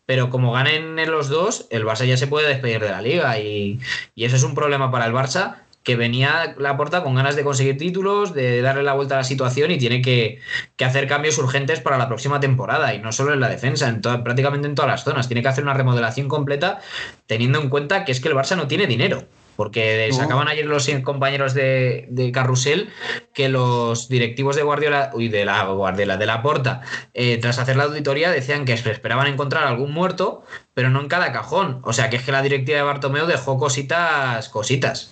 pero 0.05 0.29
como 0.29 0.51
ganen 0.51 0.99
en 0.99 1.11
los 1.11 1.29
dos, 1.29 1.65
el 1.71 1.85
Barça 1.85 2.05
ya 2.05 2.17
se 2.17 2.27
puede 2.27 2.47
despedir 2.47 2.81
de 2.81 2.89
la 2.89 3.01
liga 3.01 3.39
y, 3.39 3.79
y 4.13 4.25
eso 4.25 4.35
es 4.35 4.43
un 4.43 4.53
problema 4.53 4.91
para 4.91 5.07
el 5.07 5.13
Barça 5.13 5.63
que 5.83 5.95
venía 5.95 6.55
la 6.57 6.77
porta 6.77 7.03
con 7.03 7.15
ganas 7.15 7.35
de 7.35 7.43
conseguir 7.43 7.77
títulos, 7.77 8.33
de 8.33 8.61
darle 8.61 8.83
la 8.83 8.93
vuelta 8.93 9.15
a 9.15 9.19
la 9.19 9.23
situación 9.23 9.71
y 9.71 9.77
tiene 9.77 10.01
que, 10.01 10.39
hacer 10.83 11.07
cambios 11.07 11.37
urgentes 11.37 11.79
para 11.79 11.97
la 11.97 12.07
próxima 12.07 12.39
temporada 12.39 12.93
y 12.93 12.99
no 12.99 13.11
solo 13.11 13.33
en 13.33 13.39
la 13.39 13.49
defensa, 13.49 13.87
en 13.87 14.01
prácticamente 14.01 14.67
en 14.67 14.75
todas 14.75 14.91
las 14.91 15.03
zonas. 15.03 15.27
Tiene 15.27 15.41
que 15.41 15.47
hacer 15.47 15.63
una 15.63 15.73
remodelación 15.73 16.27
completa 16.27 16.79
teniendo 17.27 17.61
en 17.61 17.69
cuenta 17.69 18.05
que 18.05 18.11
es 18.11 18.19
que 18.19 18.29
el 18.29 18.35
Barça 18.35 18.55
no 18.55 18.67
tiene 18.67 18.87
dinero. 18.87 19.23
Porque 19.55 20.09
sacaban 20.13 20.47
ayer 20.47 20.65
los 20.65 20.89
compañeros 21.03 21.53
de, 21.53 22.07
de, 22.09 22.31
Carrusel 22.31 22.91
que 23.33 23.49
los 23.49 24.07
directivos 24.07 24.55
de 24.55 24.63
Guardiola, 24.63 25.11
uy, 25.13 25.27
de 25.27 25.43
la 25.43 25.65
Guardiola, 25.65 26.15
de 26.15 26.25
la 26.25 26.41
Porta, 26.41 26.79
eh, 27.13 27.37
tras 27.39 27.59
hacer 27.59 27.75
la 27.75 27.83
auditoría 27.83 28.31
decían 28.31 28.63
que 28.63 28.71
esperaban 28.71 29.27
encontrar 29.27 29.67
algún 29.67 29.91
muerto, 29.91 30.45
pero 30.73 30.89
no 30.89 31.01
en 31.01 31.09
cada 31.09 31.33
cajón. 31.33 31.81
O 31.83 31.91
sea 31.91 32.09
que 32.09 32.15
es 32.15 32.23
que 32.23 32.31
la 32.31 32.41
directiva 32.41 32.77
de 32.77 32.83
Bartomeu 32.83 33.27
dejó 33.27 33.57
cositas, 33.57 34.47
cositas. 34.47 35.11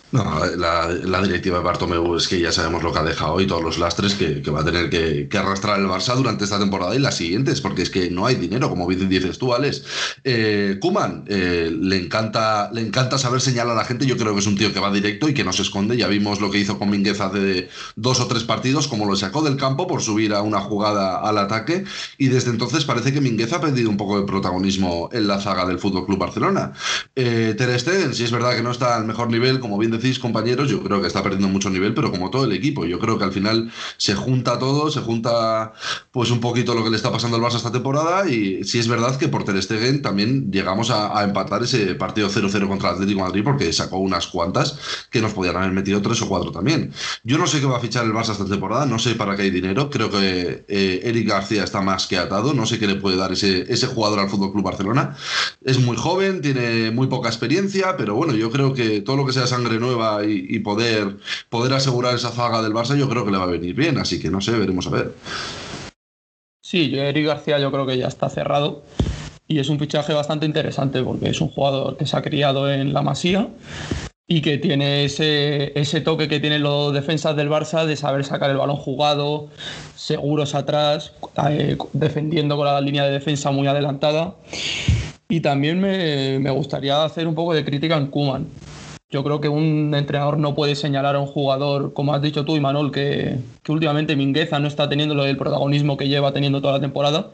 No, 0.11 0.45
la, 0.57 1.21
directiva 1.21 1.59
de 1.59 1.63
Bartomeu 1.63 2.15
es 2.15 2.27
que 2.27 2.39
ya 2.39 2.51
sabemos 2.51 2.83
lo 2.83 2.91
que 2.91 2.99
ha 2.99 3.03
dejado 3.03 3.39
y 3.39 3.47
todos 3.47 3.63
los 3.63 3.77
lastres 3.79 4.15
que, 4.15 4.41
va 4.51 4.59
a 4.59 4.65
tener 4.65 4.89
que, 4.89 5.29
arrastrar 5.37 5.79
el 5.79 5.85
Barça 5.85 6.15
durante 6.15 6.43
esta 6.43 6.59
temporada 6.59 6.93
y 6.93 6.99
las 6.99 7.15
siguientes, 7.15 7.61
porque 7.61 7.83
es 7.83 7.89
que 7.89 8.09
no 8.11 8.25
hay 8.25 8.35
dinero, 8.35 8.69
como 8.69 8.85
bien 8.87 9.07
dices 9.07 9.37
tú, 9.37 9.53
Alex. 9.53 9.83
Eh, 10.25 10.77
Kuman 10.81 11.23
eh, 11.27 11.71
le, 11.73 11.95
encanta, 11.95 12.69
le 12.73 12.81
encanta 12.81 13.17
saber 13.17 13.39
señalar 13.39 13.73
a 13.73 13.79
la 13.79 13.85
gente. 13.85 14.05
Yo 14.05 14.17
creo 14.17 14.33
que 14.33 14.41
es 14.41 14.47
un 14.47 14.57
tío 14.57 14.73
que 14.73 14.81
va 14.81 14.91
directo 14.91 15.29
y 15.29 15.33
que 15.33 15.45
no 15.45 15.53
se 15.53 15.61
esconde. 15.61 15.95
Ya 15.95 16.07
vimos 16.07 16.41
lo 16.41 16.51
que 16.51 16.57
hizo 16.57 16.77
con 16.77 16.89
Minguez 16.89 17.21
hace 17.21 17.69
dos 17.95 18.19
o 18.19 18.27
tres 18.27 18.43
partidos, 18.43 18.89
como 18.89 19.05
lo 19.05 19.15
sacó 19.15 19.41
del 19.41 19.55
campo 19.55 19.87
por 19.87 20.01
subir 20.01 20.33
a 20.33 20.41
una 20.41 20.59
jugada 20.59 21.21
al 21.21 21.37
ataque. 21.37 21.85
Y 22.17 22.27
desde 22.27 22.49
entonces 22.49 22.83
parece 22.83 23.13
que 23.13 23.21
Minguez 23.21 23.53
ha 23.53 23.61
perdido 23.61 23.89
un 23.89 23.97
poco 23.97 24.19
de 24.19 24.25
protagonismo 24.25 25.09
en 25.13 25.27
la 25.27 25.39
zaga 25.39 25.65
del 25.65 25.79
Fútbol 25.79 26.05
Club 26.05 26.19
Barcelona. 26.19 26.73
Eh, 27.15 27.55
Ter 27.57 27.79
Stegen, 27.79 28.13
si 28.13 28.25
es 28.25 28.31
verdad 28.31 28.55
que 28.57 28.61
no 28.61 28.71
está 28.71 28.97
al 28.97 29.05
mejor 29.05 29.29
nivel, 29.29 29.61
como 29.61 29.77
bien 29.77 30.00
compañeros, 30.19 30.69
yo 30.69 30.83
creo 30.83 31.01
que 31.01 31.07
está 31.07 31.23
perdiendo 31.23 31.47
mucho 31.47 31.69
nivel, 31.69 31.93
pero 31.93 32.11
como 32.11 32.29
todo 32.29 32.45
el 32.45 32.51
equipo. 32.51 32.85
Yo 32.85 32.99
creo 32.99 33.17
que 33.17 33.23
al 33.23 33.31
final 33.31 33.71
se 33.97 34.15
junta 34.15 34.59
todo, 34.59 34.89
se 34.91 35.01
junta 35.01 35.73
pues 36.11 36.31
un 36.31 36.39
poquito 36.39 36.73
lo 36.73 36.83
que 36.83 36.89
le 36.89 36.97
está 36.97 37.11
pasando 37.11 37.37
al 37.37 37.43
Barça 37.43 37.57
esta 37.57 37.71
temporada 37.71 38.29
y 38.29 38.63
si 38.63 38.79
es 38.79 38.87
verdad 38.87 39.17
que 39.17 39.27
por 39.27 39.43
Ter 39.43 39.61
Stegen 39.61 40.01
también 40.01 40.51
llegamos 40.51 40.89
a, 40.89 41.21
empatar 41.23 41.63
ese 41.63 41.93
partido 41.95 42.29
0-0 42.29 42.67
contra 42.67 42.89
el 42.89 42.95
Atlético 42.95 43.21
Madrid 43.21 43.43
porque 43.43 43.71
sacó 43.73 43.97
unas 43.97 44.27
cuantas 44.27 44.77
que 45.09 45.21
nos 45.21 45.33
podían 45.33 45.55
haber 45.57 45.71
metido 45.71 46.01
tres 46.01 46.21
o 46.21 46.27
cuatro 46.27 46.51
también. 46.51 46.93
Yo 47.23 47.37
no 47.37 47.47
sé 47.47 47.59
qué 47.59 47.65
va 47.65 47.77
a 47.77 47.79
fichar 47.79 48.05
el 48.05 48.11
Barça 48.11 48.31
esta 48.31 48.45
temporada, 48.45 48.85
no 48.85 48.99
sé 48.99 49.15
para 49.15 49.35
qué 49.35 49.43
hay 49.43 49.51
dinero, 49.51 49.89
creo 49.89 50.09
que 50.09 50.65
eh, 50.67 51.01
Eric 51.03 51.27
García 51.27 51.63
está 51.63 51.81
más 51.81 52.07
que 52.07 52.17
atado, 52.17 52.53
no 52.53 52.65
sé 52.65 52.79
qué 52.79 52.87
le 52.87 52.95
puede 52.95 53.17
dar 53.17 53.31
ese, 53.31 53.71
ese 53.71 53.87
jugador 53.87 54.19
al 54.19 54.29
Fútbol 54.29 54.51
Club 54.51 54.63
Barcelona. 54.63 55.15
Es 55.63 55.79
muy 55.79 55.97
joven, 55.97 56.41
tiene 56.41 56.91
muy 56.91 57.07
poca 57.07 57.29
experiencia, 57.29 57.95
pero 57.97 58.15
bueno, 58.15 58.33
yo 58.33 58.49
creo 58.51 58.73
que 58.73 59.01
todo 59.01 59.17
lo 59.17 59.25
que 59.25 59.33
sea 59.33 59.47
sangre 59.47 59.79
nueva 59.79 59.90
y, 60.25 60.59
poder, 60.59 61.17
poder 61.49 61.73
asegurar 61.73 62.15
esa 62.15 62.31
zaga 62.31 62.61
del 62.61 62.73
Barça, 62.73 62.97
yo 62.97 63.09
creo 63.09 63.25
que 63.25 63.31
le 63.31 63.37
va 63.37 63.43
a 63.43 63.47
venir 63.47 63.75
bien. 63.75 63.97
Así 63.97 64.19
que 64.19 64.29
no 64.29 64.41
sé, 64.41 64.51
veremos 64.51 64.87
a 64.87 64.91
ver. 64.91 65.13
Sí, 66.63 66.95
Eric 66.95 67.25
García 67.25 67.59
yo 67.59 67.71
creo 67.71 67.85
que 67.85 67.97
ya 67.97 68.07
está 68.07 68.29
cerrado. 68.29 68.83
y 69.47 69.59
es 69.59 69.67
un 69.67 69.79
fichaje 69.79 70.13
bastante 70.13 70.45
interesante 70.45 71.03
porque 71.03 71.29
es 71.29 71.41
un 71.41 71.49
jugador 71.49 71.97
que 71.97 72.05
se 72.05 72.15
ha 72.15 72.21
criado 72.21 72.71
en 72.71 72.93
la 72.93 73.01
Masía 73.01 73.49
y 74.33 74.41
que 74.41 74.57
tiene 74.57 75.03
ese, 75.03 75.77
ese 75.77 75.99
toque 75.99 76.29
que 76.29 76.39
tienen 76.39 76.63
los 76.63 76.93
defensas 76.93 77.35
del 77.35 77.49
Barça 77.49 77.85
de 77.85 77.97
saber 77.97 78.23
sacar 78.23 78.49
el 78.49 78.55
balón 78.55 78.77
jugado, 78.77 79.49
seguros 79.97 80.55
atrás, 80.55 81.11
eh, 81.49 81.75
defendiendo 81.91 82.55
con 82.55 82.65
la 82.65 82.79
línea 82.79 83.03
de 83.03 83.11
defensa 83.11 83.51
muy 83.51 83.67
adelantada. 83.67 84.35
Y 85.27 85.41
también 85.41 85.81
me, 85.81 86.39
me 86.39 86.49
gustaría 86.49 87.03
hacer 87.03 87.27
un 87.27 87.35
poco 87.35 87.53
de 87.53 87.65
crítica 87.65 87.97
en 87.97 88.07
Kuman. 88.07 88.47
Yo 89.11 89.25
creo 89.25 89.41
que 89.41 89.49
un 89.49 89.93
entrenador 89.93 90.37
no 90.37 90.55
puede 90.55 90.73
señalar 90.73 91.17
a 91.17 91.19
un 91.19 91.27
jugador, 91.27 91.91
como 91.91 92.13
has 92.13 92.21
dicho 92.21 92.45
tú, 92.45 92.55
Imanol, 92.55 92.93
que, 92.93 93.39
que 93.61 93.71
últimamente 93.73 94.15
Mingueza 94.15 94.57
no 94.59 94.69
está 94.69 94.87
teniendo 94.87 95.21
el 95.25 95.35
protagonismo 95.35 95.97
que 95.97 96.07
lleva 96.07 96.31
teniendo 96.31 96.61
toda 96.61 96.75
la 96.75 96.79
temporada. 96.79 97.27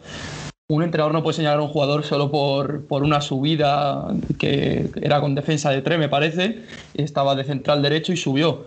Un 0.69 0.81
entrenador 0.81 1.13
no 1.13 1.21
puede 1.21 1.35
señalar 1.35 1.59
a 1.59 1.61
un 1.61 1.69
jugador 1.69 2.03
solo 2.03 2.31
por, 2.31 2.87
por 2.87 3.03
una 3.03 3.21
subida 3.21 4.07
que 4.39 4.89
era 4.99 5.21
con 5.21 5.35
defensa 5.35 5.69
de 5.69 5.83
tres, 5.83 5.99
me 5.99 6.09
parece, 6.09 6.63
estaba 6.95 7.35
de 7.35 7.43
central 7.43 7.83
derecho 7.83 8.11
y 8.11 8.17
subió. 8.17 8.65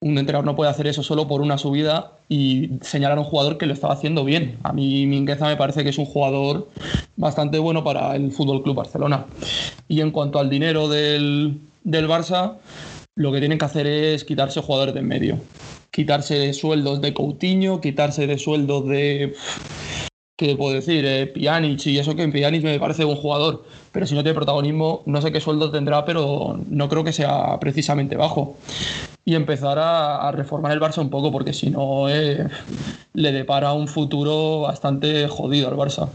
Un 0.00 0.18
entrenador 0.18 0.44
no 0.44 0.56
puede 0.56 0.72
hacer 0.72 0.88
eso 0.88 1.04
solo 1.04 1.28
por 1.28 1.40
una 1.40 1.56
subida 1.56 2.12
y 2.28 2.72
señalar 2.82 3.16
a 3.16 3.20
un 3.20 3.26
jugador 3.28 3.58
que 3.58 3.66
lo 3.66 3.72
estaba 3.72 3.94
haciendo 3.94 4.24
bien. 4.24 4.58
A 4.64 4.72
mí 4.72 5.06
Mingueza 5.06 5.46
me 5.46 5.56
parece 5.56 5.84
que 5.84 5.90
es 5.90 5.98
un 5.98 6.04
jugador 6.04 6.68
bastante 7.16 7.60
bueno 7.60 7.84
para 7.84 8.16
el 8.16 8.32
Fútbol 8.32 8.64
Club 8.64 8.74
Barcelona. 8.74 9.24
Y 9.86 10.00
en 10.00 10.10
cuanto 10.10 10.40
al 10.40 10.50
dinero 10.50 10.88
del, 10.88 11.58
del 11.84 12.08
Barça, 12.08 12.56
lo 13.16 13.30
que 13.30 13.38
tienen 13.38 13.58
que 13.58 13.64
hacer 13.64 13.86
es 13.86 14.24
quitarse 14.24 14.60
jugadores 14.60 14.94
de 14.94 15.00
en 15.00 15.06
medio. 15.06 15.38
Quitarse 15.92 16.36
de 16.36 16.52
sueldos 16.52 17.00
de 17.00 17.14
Coutinho, 17.14 17.80
quitarse 17.80 18.26
de 18.26 18.38
sueldos 18.38 18.88
de. 18.88 19.34
¿Qué 20.36 20.56
puedo 20.56 20.74
decir? 20.74 21.04
Eh, 21.06 21.28
Pjanic 21.28 21.86
y 21.86 21.98
eso 21.98 22.16
que 22.16 22.26
Pjanic 22.26 22.64
me 22.64 22.80
parece 22.80 23.04
un 23.04 23.14
jugador, 23.14 23.64
pero 23.92 24.04
si 24.04 24.16
no 24.16 24.24
tiene 24.24 24.34
protagonismo, 24.34 25.04
no 25.06 25.22
sé 25.22 25.30
qué 25.30 25.40
sueldo 25.40 25.70
tendrá, 25.70 26.04
pero 26.04 26.58
no 26.68 26.88
creo 26.88 27.04
que 27.04 27.12
sea 27.12 27.56
precisamente 27.60 28.16
bajo. 28.16 28.56
Y 29.24 29.36
empezar 29.36 29.78
a, 29.78 30.26
a 30.26 30.32
reformar 30.32 30.72
el 30.72 30.80
Barça 30.80 30.98
un 30.98 31.10
poco, 31.10 31.30
porque 31.30 31.52
si 31.52 31.70
no, 31.70 32.08
eh, 32.08 32.48
le 33.12 33.32
depara 33.32 33.72
un 33.74 33.86
futuro 33.86 34.62
bastante 34.62 35.28
jodido 35.28 35.68
al 35.68 35.76
Barça. 35.76 36.08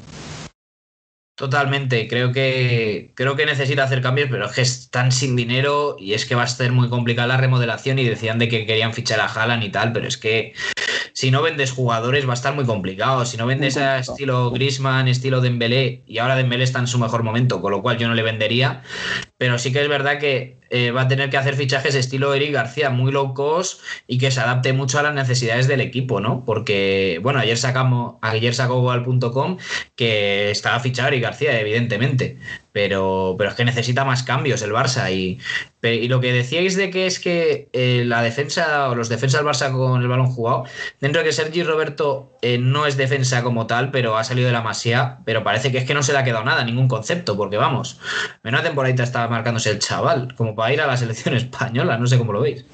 Totalmente, 1.39 2.09
creo 2.09 2.33
que 2.33 3.13
creo 3.15 3.37
que 3.37 3.45
necesita 3.45 3.83
hacer 3.83 4.01
cambios, 4.01 4.27
pero 4.29 4.47
es 4.47 4.51
que 4.51 4.61
están 4.61 5.13
sin 5.13 5.37
dinero 5.37 5.95
y 5.97 6.13
es 6.13 6.25
que 6.25 6.35
va 6.35 6.43
a 6.43 6.47
ser 6.47 6.73
muy 6.73 6.89
complicada 6.89 7.29
la 7.29 7.37
remodelación 7.37 7.97
y 7.97 8.03
decían 8.03 8.39
de 8.39 8.49
que 8.49 8.65
querían 8.65 8.93
fichar 8.93 9.21
a 9.21 9.27
Haaland 9.27 9.63
y 9.63 9.69
tal, 9.69 9.93
pero 9.93 10.05
es 10.05 10.17
que 10.17 10.53
si 11.19 11.31
no 11.31 11.41
vendes 11.41 11.73
jugadores 11.73 12.25
va 12.25 12.31
a 12.31 12.33
estar 12.33 12.55
muy 12.55 12.63
complicado. 12.63 13.25
Si 13.25 13.35
no 13.35 13.45
vendes 13.45 13.75
a 13.75 13.99
estilo 13.99 14.51
Grisman, 14.51 15.09
estilo 15.09 15.41
Dembélé 15.41 16.01
y 16.07 16.19
ahora 16.19 16.37
Dembélé 16.37 16.63
está 16.63 16.79
en 16.79 16.87
su 16.87 16.97
mejor 16.97 17.23
momento, 17.23 17.59
con 17.59 17.71
lo 17.71 17.81
cual 17.81 17.97
yo 17.97 18.07
no 18.07 18.13
le 18.13 18.23
vendería, 18.23 18.83
pero 19.37 19.59
sí 19.59 19.73
que 19.73 19.81
es 19.81 19.89
verdad 19.89 20.17
que 20.17 20.59
eh, 20.69 20.91
va 20.91 21.01
a 21.01 21.07
tener 21.09 21.29
que 21.29 21.35
hacer 21.35 21.55
fichajes 21.55 21.95
estilo 21.95 22.33
Eric 22.33 22.53
García, 22.53 22.89
muy 22.89 23.11
low 23.11 23.33
cost 23.33 23.81
y 24.07 24.17
que 24.17 24.31
se 24.31 24.39
adapte 24.39 24.71
mucho 24.71 24.97
a 24.97 25.03
las 25.03 25.13
necesidades 25.13 25.67
del 25.67 25.81
equipo, 25.81 26.21
¿no? 26.21 26.45
Porque, 26.45 27.19
bueno, 27.21 27.39
ayer 27.39 27.57
sacamos, 27.57 28.15
ayer 28.21 28.55
sacó 28.55 28.89
al.com 28.89 29.57
que 29.97 30.51
estaba 30.51 30.79
fichado 30.79 31.09
Eric 31.09 31.23
García, 31.23 31.59
evidentemente, 31.59 32.37
pero, 32.71 33.35
pero 33.37 33.49
es 33.49 33.55
que 33.57 33.65
necesita 33.65 34.05
más 34.05 34.23
cambios 34.23 34.61
el 34.61 34.71
Barça. 34.71 35.11
Y, 35.11 35.39
y 35.81 36.07
lo 36.07 36.19
que 36.19 36.33
decíais 36.33 36.75
de 36.75 36.89
que 36.89 37.07
es 37.07 37.19
que 37.19 37.69
eh, 37.73 38.03
la 38.05 38.21
defensa 38.21 38.89
o 38.89 38.95
los 38.95 39.09
defensas 39.09 39.41
del 39.41 39.49
Barça 39.49 39.71
con 39.71 40.01
el 40.01 40.07
balón 40.07 40.27
jugado, 40.27 40.65
dentro 40.99 41.21
de 41.21 41.27
que 41.27 41.33
Sergi 41.33 41.63
Roberto 41.63 42.37
eh, 42.41 42.57
no 42.57 42.85
es 42.85 42.97
defensa 42.97 43.43
como 43.43 43.65
tal, 43.67 43.91
pero 43.91 44.17
ha 44.17 44.23
salido 44.23 44.47
de 44.47 44.53
la 44.53 44.61
masía, 44.61 45.19
pero 45.25 45.43
parece 45.43 45.71
que 45.71 45.77
es 45.77 45.85
que 45.85 45.93
no 45.93 46.03
se 46.03 46.11
le 46.11 46.19
ha 46.19 46.23
quedado 46.23 46.43
nada, 46.43 46.63
ningún 46.63 46.87
concepto, 46.87 47.37
porque 47.37 47.57
vamos, 47.57 47.99
menos 48.43 48.63
temporada 48.63 49.03
estaba 49.03 49.27
marcándose 49.27 49.71
el 49.71 49.79
chaval, 49.79 50.35
como 50.35 50.55
para 50.55 50.73
ir 50.73 50.81
a 50.81 50.87
la 50.87 50.97
selección 50.97 51.33
española, 51.35 51.97
no 51.97 52.07
sé 52.07 52.17
cómo 52.17 52.33
lo 52.33 52.41
veis. 52.41 52.65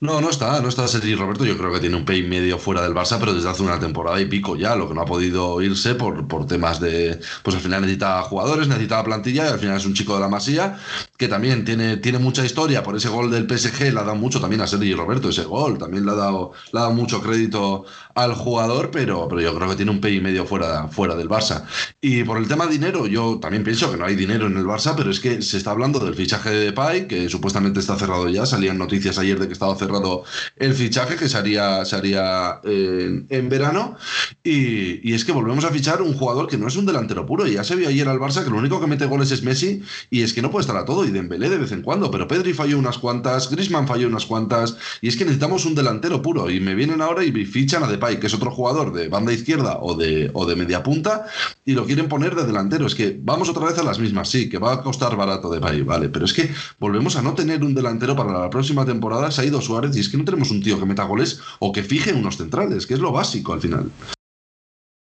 No, 0.00 0.20
no 0.20 0.30
está, 0.30 0.60
no 0.60 0.68
está 0.68 0.86
Sergi 0.88 1.14
Roberto. 1.14 1.44
Yo 1.44 1.56
creo 1.56 1.72
que 1.72 1.80
tiene 1.80 1.96
un 1.96 2.04
pay 2.04 2.22
medio 2.22 2.58
fuera 2.58 2.82
del 2.82 2.92
Barça, 2.92 3.18
pero 3.18 3.32
desde 3.32 3.48
hace 3.48 3.62
una 3.62 3.78
temporada 3.78 4.20
y 4.20 4.26
pico 4.26 4.56
ya, 4.56 4.74
lo 4.76 4.88
que 4.88 4.94
no 4.94 5.00
ha 5.00 5.06
podido 5.06 5.62
irse 5.62 5.94
por, 5.94 6.26
por 6.28 6.46
temas 6.46 6.80
de. 6.80 7.18
Pues 7.42 7.56
al 7.56 7.62
final 7.62 7.82
necesita 7.82 8.20
jugadores, 8.22 8.68
necesita 8.68 9.02
plantilla 9.02 9.46
y 9.46 9.48
al 9.48 9.58
final 9.58 9.76
es 9.76 9.86
un 9.86 9.94
chico 9.94 10.14
de 10.14 10.20
la 10.20 10.28
masía 10.28 10.76
que 11.16 11.28
también 11.28 11.64
tiene, 11.64 11.96
tiene 11.96 12.18
mucha 12.18 12.44
historia. 12.44 12.51
Por 12.54 12.96
ese 12.96 13.08
gol 13.08 13.30
del 13.30 13.48
PSG 13.48 13.92
le 13.92 14.00
ha 14.00 14.04
dado 14.04 14.16
mucho 14.16 14.40
también 14.40 14.60
a 14.60 14.66
Sergi 14.66 14.94
Roberto, 14.94 15.28
ese 15.28 15.44
gol. 15.44 15.78
También 15.78 16.04
le 16.04 16.12
ha 16.12 16.14
dado, 16.14 16.52
le 16.72 16.78
ha 16.78 16.82
dado 16.82 16.94
mucho 16.94 17.22
crédito 17.22 17.84
al 18.14 18.34
jugador, 18.34 18.90
pero, 18.90 19.26
pero 19.28 19.40
yo 19.40 19.54
creo 19.54 19.70
que 19.70 19.76
tiene 19.76 19.90
un 19.90 20.00
pay 20.00 20.20
medio 20.20 20.44
fuera, 20.44 20.88
fuera 20.88 21.14
del 21.14 21.28
Barça. 21.28 21.64
Y 22.00 22.24
por 22.24 22.38
el 22.38 22.48
tema 22.48 22.66
dinero, 22.66 23.06
yo 23.06 23.38
también 23.40 23.64
pienso 23.64 23.90
que 23.90 23.96
no 23.96 24.04
hay 24.04 24.14
dinero 24.14 24.46
en 24.46 24.56
el 24.56 24.64
Barça, 24.64 24.94
pero 24.96 25.10
es 25.10 25.20
que 25.20 25.42
se 25.42 25.56
está 25.56 25.70
hablando 25.70 25.98
del 25.98 26.14
fichaje 26.14 26.50
de 26.50 26.64
Depay, 26.66 27.08
que 27.08 27.28
supuestamente 27.28 27.80
está 27.80 27.96
cerrado 27.96 28.28
ya. 28.28 28.46
Salían 28.46 28.78
noticias 28.78 29.18
ayer 29.18 29.38
de 29.38 29.46
que 29.46 29.52
estaba 29.52 29.74
cerrado 29.76 30.24
el 30.56 30.74
fichaje, 30.74 31.16
que 31.16 31.28
se 31.28 31.38
haría, 31.38 31.80
haría 31.80 32.60
en, 32.64 33.48
verano. 33.48 33.96
Y, 34.44 35.08
y, 35.08 35.14
es 35.14 35.24
que 35.24 35.32
volvemos 35.32 35.64
a 35.64 35.70
fichar 35.70 36.02
un 36.02 36.14
jugador 36.14 36.48
que 36.48 36.58
no 36.58 36.68
es 36.68 36.76
un 36.76 36.86
delantero 36.86 37.26
puro. 37.26 37.46
Y 37.46 37.54
ya 37.54 37.64
se 37.64 37.76
vio 37.76 37.88
ayer 37.88 38.08
al 38.08 38.18
Barça 38.18 38.44
que 38.44 38.50
lo 38.50 38.58
único 38.58 38.80
que 38.80 38.86
mete 38.86 39.06
goles 39.06 39.30
es 39.30 39.42
Messi, 39.42 39.82
y 40.10 40.22
es 40.22 40.32
que 40.32 40.42
no 40.42 40.50
puede 40.50 40.62
estar 40.62 40.76
a 40.76 40.84
todo, 40.84 41.04
y 41.04 41.10
Dembélé 41.10 41.48
de 41.48 41.58
vez 41.58 41.72
en 41.72 41.82
cuando, 41.82 42.10
pero 42.10 42.28
Pedri 42.42 42.54
falló 42.54 42.76
unas 42.76 42.98
cuantas, 42.98 43.48
Grisman 43.48 43.86
falló 43.86 44.08
unas 44.08 44.26
cuantas, 44.26 44.76
y 45.00 45.06
es 45.06 45.16
que 45.16 45.24
necesitamos 45.24 45.64
un 45.64 45.76
delantero 45.76 46.20
puro. 46.20 46.50
Y 46.50 46.58
me 46.58 46.74
vienen 46.74 47.00
ahora 47.00 47.22
y 47.22 47.30
fichan 47.44 47.84
a 47.84 47.86
Depay, 47.86 48.18
que 48.18 48.26
es 48.26 48.34
otro 48.34 48.50
jugador 48.50 48.92
de 48.92 49.06
banda 49.06 49.32
izquierda 49.32 49.78
o 49.80 49.94
de, 49.94 50.28
o 50.34 50.44
de 50.44 50.56
media 50.56 50.82
punta, 50.82 51.26
y 51.64 51.74
lo 51.74 51.86
quieren 51.86 52.08
poner 52.08 52.34
de 52.34 52.44
delantero. 52.44 52.84
Es 52.84 52.96
que 52.96 53.16
vamos 53.22 53.48
otra 53.48 53.66
vez 53.66 53.78
a 53.78 53.84
las 53.84 54.00
mismas, 54.00 54.28
sí, 54.28 54.48
que 54.48 54.58
va 54.58 54.72
a 54.72 54.82
costar 54.82 55.14
barato 55.14 55.50
Depay, 55.50 55.82
vale, 55.82 56.08
pero 56.08 56.24
es 56.24 56.32
que 56.32 56.50
volvemos 56.80 57.14
a 57.14 57.22
no 57.22 57.32
tener 57.34 57.62
un 57.62 57.76
delantero 57.76 58.16
para 58.16 58.36
la 58.36 58.50
próxima 58.50 58.84
temporada. 58.84 59.30
Se 59.30 59.42
ha 59.42 59.44
ido 59.44 59.60
Suárez 59.60 59.96
y 59.96 60.00
es 60.00 60.08
que 60.08 60.16
no 60.16 60.24
tenemos 60.24 60.50
un 60.50 60.60
tío 60.60 60.80
que 60.80 60.86
meta 60.86 61.04
goles 61.04 61.38
o 61.60 61.70
que 61.70 61.84
fije 61.84 62.12
unos 62.12 62.38
centrales, 62.38 62.88
que 62.88 62.94
es 62.94 63.00
lo 63.00 63.12
básico 63.12 63.52
al 63.52 63.60
final. 63.60 63.88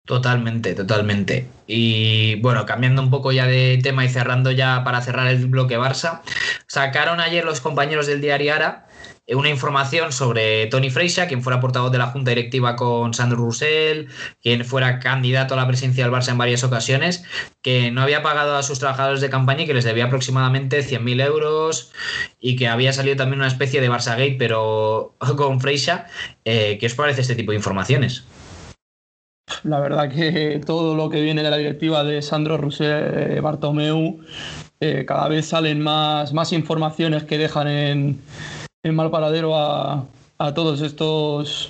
Totalmente, 0.07 0.73
totalmente. 0.73 1.49
Y 1.67 2.35
bueno, 2.35 2.65
cambiando 2.65 3.01
un 3.01 3.09
poco 3.09 3.33
ya 3.33 3.45
de 3.45 3.77
tema 3.83 4.05
y 4.05 4.09
cerrando 4.09 4.51
ya 4.51 4.85
para 4.85 5.01
cerrar 5.01 5.27
el 5.27 5.47
bloque 5.47 5.77
Barça, 5.77 6.21
sacaron 6.65 7.19
ayer 7.19 7.43
los 7.43 7.59
compañeros 7.59 8.07
del 8.07 8.21
diario 8.21 8.53
Ara 8.53 8.87
una 9.35 9.49
información 9.49 10.13
sobre 10.13 10.67
Tony 10.67 10.89
Freixa, 10.89 11.27
quien 11.27 11.43
fuera 11.43 11.59
portavoz 11.59 11.91
de 11.91 11.97
la 11.97 12.07
Junta 12.07 12.31
Directiva 12.31 12.77
con 12.77 13.13
Sandro 13.13 13.39
Roussel, 13.39 14.07
quien 14.41 14.63
fuera 14.63 14.99
candidato 14.99 15.53
a 15.53 15.57
la 15.57 15.67
presidencia 15.67 16.05
del 16.05 16.13
Barça 16.13 16.31
en 16.31 16.37
varias 16.37 16.63
ocasiones, 16.63 17.25
que 17.61 17.91
no 17.91 18.01
había 18.01 18.23
pagado 18.23 18.55
a 18.55 18.63
sus 18.63 18.79
trabajadores 18.79 19.19
de 19.19 19.29
campaña 19.29 19.63
y 19.63 19.67
que 19.67 19.73
les 19.73 19.83
debía 19.83 20.05
aproximadamente 20.05 20.79
100.000 20.79 21.25
euros 21.25 21.91
y 22.39 22.55
que 22.55 22.69
había 22.69 22.93
salido 22.93 23.17
también 23.17 23.39
una 23.39 23.49
especie 23.49 23.81
de 23.81 23.91
Barça 23.91 24.11
Gate, 24.11 24.37
pero 24.39 25.17
con 25.35 25.59
Freixa. 25.59 26.05
Eh, 26.45 26.77
¿Qué 26.79 26.85
os 26.85 26.93
parece 26.93 27.19
este 27.19 27.35
tipo 27.35 27.51
de 27.51 27.57
informaciones? 27.57 28.23
La 29.63 29.79
verdad 29.79 30.09
que 30.09 30.61
todo 30.65 30.95
lo 30.95 31.09
que 31.09 31.21
viene 31.21 31.43
de 31.43 31.49
la 31.49 31.57
directiva 31.57 32.03
de 32.03 32.21
Sandro 32.21 32.57
Roussel, 32.57 33.37
eh, 33.37 33.39
Bartomeu, 33.41 34.19
eh, 34.79 35.05
cada 35.07 35.27
vez 35.27 35.47
salen 35.47 35.81
más, 35.81 36.33
más 36.33 36.53
informaciones 36.53 37.23
que 37.23 37.37
dejan 37.37 37.67
en 37.67 38.21
mal 38.95 39.11
paradero 39.11 39.55
a, 39.55 40.05
todos 40.53 40.81
estos 40.81 41.69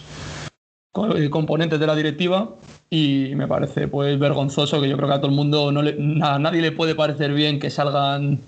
eh, 1.15 1.29
componentes 1.29 1.79
de 1.79 1.87
la 1.87 1.95
directiva. 1.95 2.49
Y 2.89 3.33
me 3.35 3.47
parece 3.47 3.87
pues 3.87 4.17
vergonzoso 4.17 4.81
que 4.81 4.89
yo 4.89 4.95
creo 4.95 5.09
que 5.09 5.15
a 5.15 5.17
todo 5.17 5.29
el 5.29 5.35
mundo 5.35 5.71
no 5.71 5.81
a 6.25 6.39
nadie 6.39 6.61
le 6.61 6.71
puede 6.71 6.95
parecer 6.95 7.33
bien 7.33 7.59
que 7.59 7.69
salgan 7.69 8.39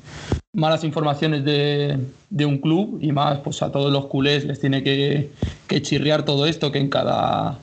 malas 0.53 0.83
informaciones 0.83 1.43
de, 1.43 2.45
un 2.45 2.57
club. 2.59 3.00
Y 3.01 3.12
más 3.12 3.39
pues 3.39 3.62
a 3.62 3.71
todos 3.71 3.91
los 3.91 4.05
culés 4.05 4.45
les 4.45 4.59
tiene 4.59 4.83
que, 4.83 5.31
que, 5.67 5.81
chirriar 5.81 6.24
todo 6.24 6.45
esto 6.45 6.71
que 6.71 6.79
en 6.79 6.89
cada 6.89 7.59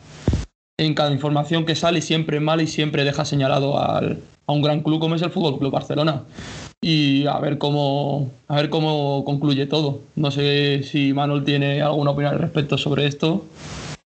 en 0.78 0.94
cada 0.94 1.12
información 1.12 1.64
que 1.64 1.74
sale 1.74 2.02
siempre 2.02 2.40
mal 2.40 2.60
y 2.60 2.66
siempre 2.66 3.04
deja 3.04 3.24
señalado 3.24 3.78
al, 3.80 4.20
a 4.46 4.52
un 4.52 4.62
gran 4.62 4.82
club 4.82 5.00
como 5.00 5.14
es 5.14 5.22
el 5.22 5.30
Fútbol 5.30 5.58
Club 5.58 5.72
Barcelona 5.72 6.22
y 6.80 7.26
a 7.26 7.38
ver 7.38 7.58
cómo 7.58 8.30
a 8.48 8.56
ver 8.56 8.68
cómo 8.68 9.24
concluye 9.24 9.66
todo. 9.66 10.00
No 10.14 10.30
sé 10.30 10.82
si 10.84 11.12
Manuel 11.12 11.44
tiene 11.44 11.82
alguna 11.82 12.10
opinión 12.10 12.34
al 12.34 12.40
respecto 12.40 12.76
sobre 12.78 13.06
esto. 13.06 13.44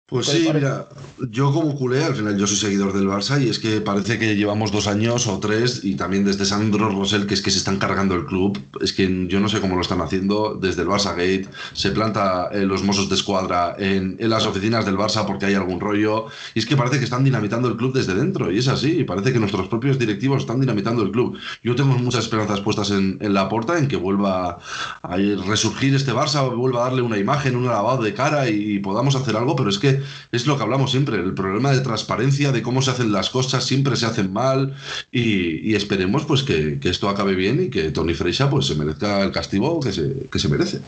Pues 0.07 0.27
sí, 0.27 0.47
mira, 0.53 0.87
yo 1.31 1.51
como 1.51 1.75
culé, 1.75 2.03
al 2.03 2.13
final 2.13 2.37
yo 2.37 2.45
soy 2.45 2.57
seguidor 2.57 2.93
del 2.93 3.07
Barça 3.07 3.43
y 3.43 3.49
es 3.49 3.57
que 3.57 3.81
parece 3.81 4.19
que 4.19 4.35
llevamos 4.35 4.71
dos 4.71 4.85
años 4.85 5.25
o 5.25 5.39
tres 5.39 5.83
y 5.83 5.95
también 5.95 6.23
desde 6.23 6.45
Sandro 6.45 6.89
Rosell 6.89 7.25
que 7.25 7.33
es 7.33 7.41
que 7.41 7.49
se 7.49 7.57
están 7.57 7.79
cargando 7.79 8.13
el 8.13 8.27
club, 8.27 8.55
es 8.81 8.93
que 8.93 9.25
yo 9.27 9.39
no 9.39 9.49
sé 9.49 9.61
cómo 9.61 9.73
lo 9.73 9.81
están 9.81 10.01
haciendo, 10.01 10.59
desde 10.61 10.83
el 10.83 10.89
Barça 10.89 11.15
Gate. 11.15 11.47
Se 11.73 11.89
planta 11.89 12.49
eh, 12.51 12.67
los 12.67 12.83
mozos 12.83 13.09
de 13.09 13.15
escuadra 13.15 13.75
en, 13.79 14.15
en, 14.19 14.29
las 14.29 14.45
oficinas 14.45 14.85
del 14.85 14.95
Barça 14.95 15.25
porque 15.25 15.47
hay 15.47 15.55
algún 15.55 15.79
rollo. 15.79 16.27
Y 16.53 16.59
es 16.59 16.67
que 16.67 16.77
parece 16.77 16.99
que 16.99 17.05
están 17.05 17.23
dinamitando 17.23 17.67
el 17.67 17.75
club 17.75 17.91
desde 17.91 18.13
dentro 18.13 18.51
y 18.51 18.59
es 18.59 18.67
así, 18.67 18.99
y 18.99 19.05
parece 19.05 19.33
que 19.33 19.39
nuestros 19.39 19.67
propios 19.69 19.97
directivos 19.97 20.41
están 20.41 20.61
dinamitando 20.61 21.01
el 21.01 21.09
club. 21.09 21.35
Yo 21.63 21.73
tengo 21.73 21.97
muchas 21.97 22.25
esperanzas 22.25 22.61
puestas 22.61 22.91
en, 22.91 23.17
en 23.21 23.33
la 23.33 23.49
puerta, 23.49 23.79
en 23.79 23.87
que 23.87 23.95
vuelva 23.95 24.59
a 25.01 25.17
resurgir 25.17 25.95
este 25.95 26.13
Barça, 26.13 26.47
vuelva 26.55 26.81
a 26.81 26.89
darle 26.89 27.01
una 27.01 27.17
imagen, 27.17 27.55
un 27.55 27.65
lavado 27.65 28.03
de 28.03 28.13
cara 28.13 28.47
y, 28.47 28.75
y 28.75 28.79
podamos 28.79 29.15
hacer 29.15 29.35
algo, 29.35 29.55
pero 29.55 29.71
es 29.71 29.79
que 29.79 29.94
es 30.31 30.47
lo 30.47 30.57
que 30.57 30.63
hablamos 30.63 30.91
siempre, 30.91 31.17
el 31.17 31.33
problema 31.33 31.71
de 31.71 31.81
transparencia, 31.81 32.51
de 32.51 32.61
cómo 32.61 32.81
se 32.81 32.91
hacen 32.91 33.11
las 33.11 33.29
cosas, 33.29 33.63
siempre 33.63 33.95
se 33.95 34.05
hacen 34.05 34.31
mal 34.31 34.75
y, 35.11 35.75
esperemos 35.75 36.25
pues 36.25 36.43
que, 36.43 36.79
esto 36.83 37.09
acabe 37.09 37.35
bien 37.35 37.63
y 37.63 37.69
que 37.69 37.91
Tony 37.91 38.13
Freixa 38.13 38.49
pues 38.49 38.67
se 38.67 38.75
merezca 38.75 39.21
el 39.23 39.31
castigo 39.31 39.79
que 39.79 39.91
se, 39.91 40.27
que 40.31 40.39
se 40.39 40.49
merece. 40.49 40.79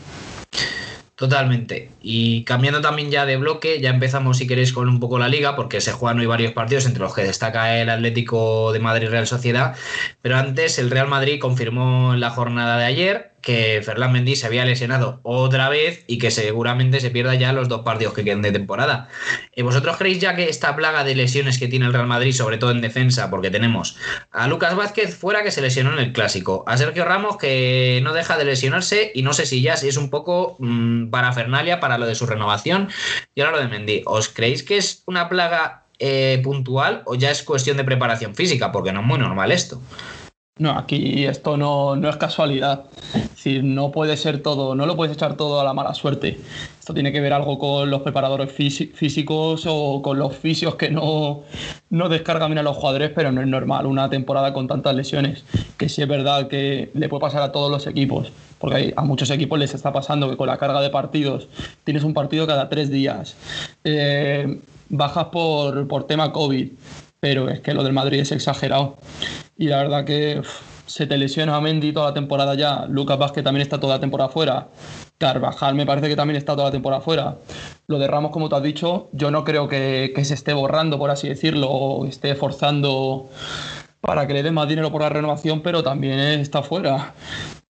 Totalmente. 1.18 1.90
Y 2.00 2.44
cambiando 2.44 2.80
también 2.80 3.10
ya 3.10 3.26
de 3.26 3.36
bloque, 3.36 3.80
ya 3.80 3.90
empezamos 3.90 4.38
si 4.38 4.46
queréis 4.46 4.72
con 4.72 4.88
un 4.88 5.00
poco 5.00 5.18
la 5.18 5.28
liga, 5.28 5.56
porque 5.56 5.80
se 5.80 5.90
juegan 5.90 6.20
hoy 6.20 6.26
varios 6.26 6.52
partidos, 6.52 6.86
entre 6.86 7.02
los 7.02 7.12
que 7.12 7.24
destaca 7.24 7.76
el 7.80 7.90
Atlético 7.90 8.72
de 8.72 8.78
Madrid 8.78 9.08
Real 9.08 9.26
Sociedad. 9.26 9.74
Pero 10.22 10.36
antes 10.36 10.78
el 10.78 10.92
Real 10.92 11.08
Madrid 11.08 11.40
confirmó 11.40 12.14
en 12.14 12.20
la 12.20 12.30
jornada 12.30 12.78
de 12.78 12.84
ayer 12.84 13.32
que 13.48 13.80
Ferland 13.82 14.12
Mendy 14.12 14.36
se 14.36 14.46
había 14.46 14.66
lesionado 14.66 15.20
otra 15.22 15.70
vez 15.70 16.04
y 16.06 16.18
que 16.18 16.30
seguramente 16.30 17.00
se 17.00 17.08
pierda 17.08 17.34
ya 17.34 17.54
los 17.54 17.66
dos 17.66 17.80
partidos 17.80 18.12
que 18.12 18.22
queden 18.22 18.42
de 18.42 18.52
temporada. 18.52 19.08
¿Y 19.56 19.62
¿Vosotros 19.62 19.96
creéis 19.96 20.18
ya 20.18 20.36
que 20.36 20.50
esta 20.50 20.76
plaga 20.76 21.02
de 21.02 21.14
lesiones 21.14 21.58
que 21.58 21.66
tiene 21.66 21.86
el 21.86 21.94
Real 21.94 22.06
Madrid, 22.06 22.34
sobre 22.34 22.58
todo 22.58 22.72
en 22.72 22.82
defensa, 22.82 23.30
porque 23.30 23.50
tenemos 23.50 23.96
a 24.32 24.48
Lucas 24.48 24.76
Vázquez 24.76 25.16
fuera 25.16 25.42
que 25.42 25.50
se 25.50 25.62
lesionó 25.62 25.94
en 25.94 25.98
el 25.98 26.12
clásico, 26.12 26.62
a 26.66 26.76
Sergio 26.76 27.06
Ramos 27.06 27.38
que 27.38 28.00
no 28.04 28.12
deja 28.12 28.36
de 28.36 28.44
lesionarse 28.44 29.12
y 29.14 29.22
no 29.22 29.32
sé 29.32 29.46
si 29.46 29.62
ya 29.62 29.78
si 29.78 29.88
es 29.88 29.96
un 29.96 30.10
poco 30.10 30.56
mm, 30.58 31.08
parafernalia 31.08 31.80
para 31.80 31.96
lo 31.96 32.06
de 32.06 32.16
su 32.16 32.26
renovación 32.26 32.90
y 33.34 33.40
ahora 33.40 33.56
lo 33.56 33.62
de 33.62 33.68
Mendy. 33.68 34.02
¿Os 34.04 34.28
creéis 34.28 34.62
que 34.62 34.76
es 34.76 35.04
una 35.06 35.30
plaga 35.30 35.84
eh, 35.98 36.38
puntual 36.44 37.00
o 37.06 37.14
ya 37.14 37.30
es 37.30 37.42
cuestión 37.42 37.78
de 37.78 37.84
preparación 37.84 38.34
física? 38.34 38.72
Porque 38.72 38.92
no 38.92 39.00
es 39.00 39.06
muy 39.06 39.18
normal 39.18 39.52
esto. 39.52 39.80
No, 40.58 40.72
aquí 40.72 41.24
esto 41.24 41.56
no, 41.56 41.94
es 42.08 42.16
casualidad. 42.16 42.84
Es 43.44 43.62
no 43.62 43.92
puede 43.92 44.16
ser 44.16 44.42
todo, 44.42 44.74
no 44.74 44.84
lo 44.84 44.96
puedes 44.96 45.14
echar 45.14 45.36
todo 45.36 45.60
a 45.60 45.64
la 45.64 45.72
mala 45.72 45.94
suerte. 45.94 46.38
Esto 46.80 46.92
tiene 46.92 47.12
que 47.12 47.20
ver 47.20 47.32
algo 47.32 47.58
con 47.58 47.88
los 47.88 48.02
preparadores 48.02 48.50
físicos 48.52 49.64
o 49.66 50.02
con 50.02 50.18
los 50.18 50.36
fisios 50.36 50.74
que 50.74 50.90
no, 50.90 51.44
no 51.90 52.08
descargan 52.08 52.50
bien 52.50 52.58
a 52.58 52.62
los 52.62 52.76
jugadores, 52.76 53.12
pero 53.14 53.30
no 53.30 53.40
es 53.40 53.46
normal 53.46 53.86
una 53.86 54.10
temporada 54.10 54.52
con 54.52 54.66
tantas 54.66 54.94
lesiones. 54.96 55.44
Que 55.76 55.88
sí 55.88 56.02
es 56.02 56.08
verdad 56.08 56.48
que 56.48 56.90
le 56.92 57.08
puede 57.08 57.20
pasar 57.20 57.42
a 57.42 57.52
todos 57.52 57.70
los 57.70 57.86
equipos, 57.86 58.32
porque 58.58 58.92
a 58.96 59.04
muchos 59.04 59.30
equipos 59.30 59.58
les 59.58 59.74
está 59.74 59.92
pasando 59.92 60.28
que 60.28 60.36
con 60.36 60.48
la 60.48 60.58
carga 60.58 60.80
de 60.80 60.90
partidos 60.90 61.48
tienes 61.84 62.02
un 62.02 62.14
partido 62.14 62.46
cada 62.46 62.68
tres 62.68 62.90
días. 62.90 63.36
Eh, 63.84 64.60
bajas 64.88 65.26
por, 65.26 65.86
por 65.86 66.04
tema 66.04 66.32
COVID 66.32 66.68
pero 67.20 67.48
es 67.48 67.60
que 67.60 67.74
lo 67.74 67.82
del 67.82 67.92
Madrid 67.92 68.20
es 68.20 68.32
exagerado. 68.32 68.96
Y 69.56 69.68
la 69.68 69.78
verdad 69.78 70.04
que 70.04 70.42
se 70.86 71.06
te 71.06 71.18
lesiona 71.18 71.56
a 71.56 71.60
Mendy 71.60 71.92
toda 71.92 72.08
la 72.08 72.14
temporada 72.14 72.54
ya, 72.54 72.86
Lucas 72.86 73.18
Vázquez 73.18 73.44
también 73.44 73.62
está 73.62 73.78
toda 73.78 73.96
la 73.96 74.00
temporada 74.00 74.30
fuera, 74.30 74.68
Carvajal 75.18 75.74
me 75.74 75.84
parece 75.84 76.08
que 76.08 76.16
también 76.16 76.36
está 76.36 76.54
toda 76.54 76.68
la 76.68 76.72
temporada 76.72 77.02
fuera. 77.02 77.38
Lo 77.88 77.98
de 77.98 78.06
Ramos, 78.06 78.30
como 78.30 78.48
tú 78.48 78.56
has 78.56 78.62
dicho, 78.62 79.08
yo 79.12 79.30
no 79.30 79.44
creo 79.44 79.68
que, 79.68 80.12
se 80.24 80.34
esté 80.34 80.52
borrando, 80.52 80.98
por 80.98 81.10
así 81.10 81.28
decirlo, 81.28 81.68
o 81.68 82.06
esté 82.06 82.34
forzando 82.36 83.28
para 84.00 84.26
que 84.26 84.34
le 84.34 84.42
den 84.44 84.54
más 84.54 84.68
dinero 84.68 84.92
por 84.92 85.02
la 85.02 85.08
renovación, 85.08 85.60
pero 85.60 85.82
también 85.82 86.20
está 86.20 86.62
fuera. 86.62 87.14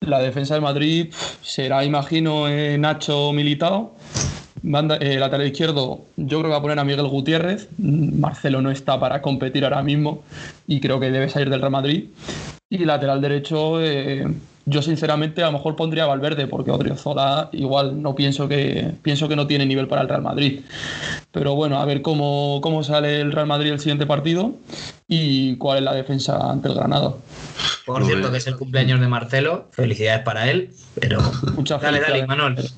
La 0.00 0.20
defensa 0.20 0.54
del 0.54 0.62
Madrid 0.62 1.12
será, 1.42 1.84
imagino, 1.84 2.48
eh, 2.48 2.76
Nacho 2.78 3.32
Militao 3.32 3.96
Eh, 4.62 5.16
lateral 5.18 5.46
izquierdo, 5.46 6.06
yo 6.16 6.38
creo 6.38 6.42
que 6.42 6.48
va 6.48 6.56
a 6.56 6.62
poner 6.62 6.78
a 6.78 6.84
Miguel 6.84 7.06
Gutiérrez. 7.06 7.68
Marcelo 7.78 8.60
no 8.60 8.70
está 8.70 8.98
para 8.98 9.22
competir 9.22 9.64
ahora 9.64 9.82
mismo 9.82 10.22
y 10.66 10.80
creo 10.80 11.00
que 11.00 11.10
debe 11.10 11.28
salir 11.28 11.50
del 11.50 11.60
Real 11.60 11.72
Madrid. 11.72 12.04
Y 12.70 12.84
lateral 12.84 13.20
derecho, 13.20 13.80
eh, 13.82 14.26
yo 14.66 14.82
sinceramente 14.82 15.42
a 15.42 15.46
lo 15.46 15.52
mejor 15.52 15.76
pondría 15.76 16.04
a 16.04 16.06
Valverde 16.06 16.46
porque 16.46 16.70
Odriozola 16.70 17.48
igual 17.52 18.02
no 18.02 18.14
pienso 18.14 18.48
que 18.48 18.92
pienso 19.02 19.28
que 19.28 19.36
no 19.36 19.46
tiene 19.46 19.64
nivel 19.64 19.88
para 19.88 20.02
el 20.02 20.08
Real 20.08 20.22
Madrid. 20.22 20.60
Pero 21.32 21.54
bueno, 21.54 21.78
a 21.78 21.84
ver 21.84 22.02
cómo, 22.02 22.60
cómo 22.62 22.82
sale 22.82 23.20
el 23.20 23.32
Real 23.32 23.46
Madrid 23.46 23.72
el 23.72 23.80
siguiente 23.80 24.06
partido 24.06 24.52
y 25.06 25.56
cuál 25.56 25.78
es 25.78 25.84
la 25.84 25.94
defensa 25.94 26.50
ante 26.50 26.68
el 26.68 26.74
Granada. 26.74 27.14
Por 27.88 28.04
cierto, 28.04 28.30
que 28.30 28.38
es 28.38 28.46
el 28.46 28.56
cumpleaños 28.56 29.00
de 29.00 29.08
Marcelo. 29.08 29.68
Felicidades 29.72 30.22
para 30.22 30.50
él. 30.50 30.70
Pero 31.00 31.20
Muchas 31.56 31.80
dale, 31.80 32.00
dale, 32.00 32.26
Manuel. 32.26 32.70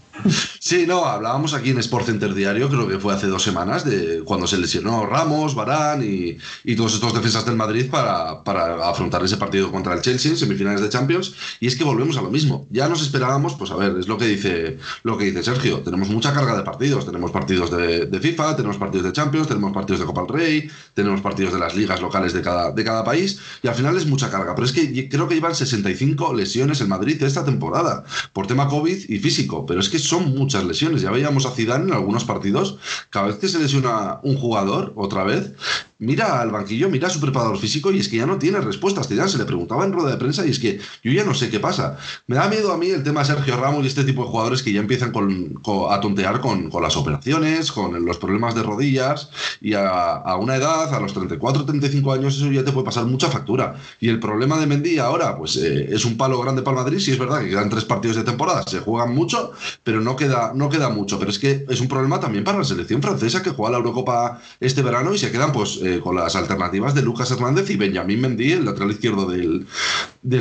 Sí, 0.58 0.84
no, 0.86 1.04
hablábamos 1.04 1.54
aquí 1.54 1.70
en 1.70 1.78
Sport 1.78 2.06
Center 2.06 2.34
Diario, 2.34 2.68
creo 2.68 2.86
que 2.86 2.98
fue 2.98 3.14
hace 3.14 3.26
dos 3.26 3.42
semanas, 3.42 3.84
de 3.84 4.22
cuando 4.24 4.46
se 4.46 4.58
lesionó 4.58 5.06
Ramos, 5.06 5.54
Barán 5.54 6.02
y, 6.04 6.36
todos 6.76 6.94
estos 6.94 7.12
defensas 7.12 7.44
del 7.44 7.56
Madrid 7.56 7.90
para, 7.90 8.42
para, 8.42 8.88
afrontar 8.88 9.22
ese 9.24 9.36
partido 9.36 9.70
contra 9.70 9.92
el 9.92 10.00
Chelsea 10.00 10.30
en 10.30 10.36
semifinales 10.36 10.80
de 10.80 10.88
Champions. 10.88 11.34
Y 11.60 11.66
es 11.66 11.76
que 11.76 11.84
volvemos 11.84 12.16
a 12.16 12.22
lo 12.22 12.30
mismo. 12.30 12.66
Ya 12.70 12.88
nos 12.88 13.02
esperábamos, 13.02 13.54
pues 13.54 13.70
a 13.70 13.76
ver, 13.76 13.96
es 13.98 14.08
lo 14.08 14.16
que 14.16 14.26
dice, 14.26 14.78
lo 15.02 15.18
que 15.18 15.26
dice 15.26 15.42
Sergio. 15.42 15.80
Tenemos 15.80 16.08
mucha 16.08 16.32
carga 16.32 16.56
de 16.56 16.62
partidos. 16.62 17.04
Tenemos 17.04 17.30
partidos 17.30 17.70
de, 17.70 18.06
de 18.06 18.20
FIFA, 18.20 18.56
tenemos 18.56 18.78
partidos 18.78 19.06
de 19.06 19.12
Champions, 19.12 19.48
tenemos 19.48 19.72
partidos 19.72 20.00
de 20.00 20.06
Copa 20.06 20.22
del 20.22 20.30
Rey, 20.30 20.70
tenemos 20.94 21.20
partidos 21.20 21.52
de 21.52 21.58
las 21.58 21.74
ligas 21.74 22.00
locales 22.00 22.32
de 22.32 22.40
cada, 22.40 22.72
de 22.72 22.84
cada 22.84 23.04
país. 23.04 23.40
Y 23.62 23.68
al 23.68 23.74
final 23.74 23.96
es 23.96 24.06
mucha 24.06 24.30
carga. 24.30 24.54
Pero 24.54 24.66
es 24.66 24.72
que 24.72 24.99
creo 25.08 25.28
que 25.28 25.34
llevan 25.34 25.54
65 25.54 26.34
lesiones 26.34 26.80
en 26.80 26.88
Madrid 26.88 27.22
esta 27.22 27.44
temporada 27.44 28.04
por 28.32 28.46
tema 28.46 28.68
COVID 28.68 29.08
y 29.08 29.18
físico. 29.18 29.66
Pero 29.66 29.80
es 29.80 29.88
que 29.88 29.98
son 29.98 30.34
muchas 30.34 30.64
lesiones. 30.64 31.02
Ya 31.02 31.10
veíamos 31.10 31.46
a 31.46 31.50
Zidane 31.50 31.84
en 31.84 31.92
algunos 31.92 32.24
partidos, 32.24 32.78
cada 33.10 33.28
vez 33.28 33.36
que 33.36 33.48
se 33.48 33.58
lesiona 33.58 34.20
un 34.22 34.36
jugador, 34.36 34.92
otra 34.96 35.24
vez, 35.24 35.52
mira 36.00 36.40
al 36.40 36.50
banquillo, 36.50 36.90
mira 36.90 37.06
a 37.06 37.10
su 37.10 37.20
preparador 37.20 37.58
físico 37.58 37.92
y 37.92 38.00
es 38.00 38.08
que 38.08 38.16
ya 38.16 38.26
no 38.26 38.38
tiene 38.38 38.60
respuestas. 38.60 39.08
Ya 39.08 39.28
se 39.28 39.38
le 39.38 39.44
preguntaba 39.44 39.84
en 39.84 39.92
rueda 39.92 40.10
de 40.10 40.16
prensa 40.16 40.46
y 40.46 40.50
es 40.50 40.58
que 40.58 40.80
yo 41.02 41.12
ya 41.12 41.24
no 41.24 41.34
sé 41.34 41.50
qué 41.50 41.60
pasa. 41.60 41.98
Me 42.26 42.36
da 42.36 42.48
miedo 42.48 42.72
a 42.72 42.78
mí 42.78 42.88
el 42.88 43.02
tema 43.02 43.24
Sergio 43.24 43.56
Ramos 43.56 43.84
y 43.84 43.88
este 43.88 44.04
tipo 44.04 44.24
de 44.24 44.28
jugadores 44.30 44.62
que 44.62 44.72
ya 44.72 44.80
empiezan 44.80 45.10
a 45.10 46.00
tontear 46.00 46.40
con, 46.40 46.70
las 46.80 46.96
operaciones, 46.96 47.70
con 47.70 48.04
los 48.04 48.18
problemas 48.18 48.54
de 48.54 48.62
rodillas 48.62 49.30
y 49.60 49.74
a, 49.74 50.36
una 50.40 50.56
edad, 50.56 50.92
a 50.94 51.00
los 51.00 51.12
34, 51.12 51.64
35 51.66 52.12
años, 52.12 52.36
eso 52.36 52.50
ya 52.50 52.64
te 52.64 52.72
puede 52.72 52.86
pasar 52.86 53.04
mucha 53.04 53.28
factura. 53.28 53.76
Y 54.00 54.08
el 54.08 54.18
problema 54.18 54.58
de 54.58 54.66
Mendy 54.66 54.98
ahora, 54.98 55.36
pues 55.36 55.56
eh, 55.56 55.88
es 55.90 56.04
un 56.04 56.16
palo 56.16 56.40
grande 56.40 56.62
para 56.62 56.78
Madrid. 56.78 56.98
Sí 56.98 57.12
es 57.12 57.18
verdad 57.18 57.40
que 57.40 57.50
quedan 57.50 57.68
tres 57.68 57.84
partidos 57.84 58.16
de 58.16 58.24
temporada, 58.24 58.64
se 58.66 58.80
juegan 58.80 59.14
mucho, 59.14 59.52
pero 59.84 60.00
no 60.00 60.16
queda, 60.16 60.52
no 60.54 60.70
queda 60.70 60.88
mucho. 60.88 61.18
Pero 61.18 61.30
es 61.30 61.38
que 61.38 61.66
es 61.68 61.80
un 61.80 61.88
problema 61.88 62.18
también 62.20 62.44
para 62.44 62.58
la 62.58 62.64
selección 62.64 63.02
francesa 63.02 63.42
que 63.42 63.50
juega 63.50 63.72
la 63.72 63.78
Eurocopa 63.78 64.40
este 64.60 64.82
verano 64.82 65.12
y 65.12 65.18
se 65.18 65.30
quedan 65.30 65.52
pues 65.52 65.78
eh, 65.82 65.89
con 65.98 66.14
las 66.14 66.36
alternativas 66.36 66.94
de 66.94 67.02
Lucas 67.02 67.30
Hernández 67.30 67.68
y 67.70 67.76
Benjamín 67.76 68.20
Mendy, 68.20 68.52
el 68.52 68.64
lateral 68.64 68.92
izquierdo 68.92 69.26
del, 69.26 69.66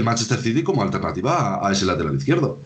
Manchester 0.04 0.38
City, 0.38 0.62
como 0.62 0.84
alternativa 0.84 1.66
a, 1.66 1.72
ese 1.72 1.86
lateral 1.86 2.16
izquierdo. 2.16 2.60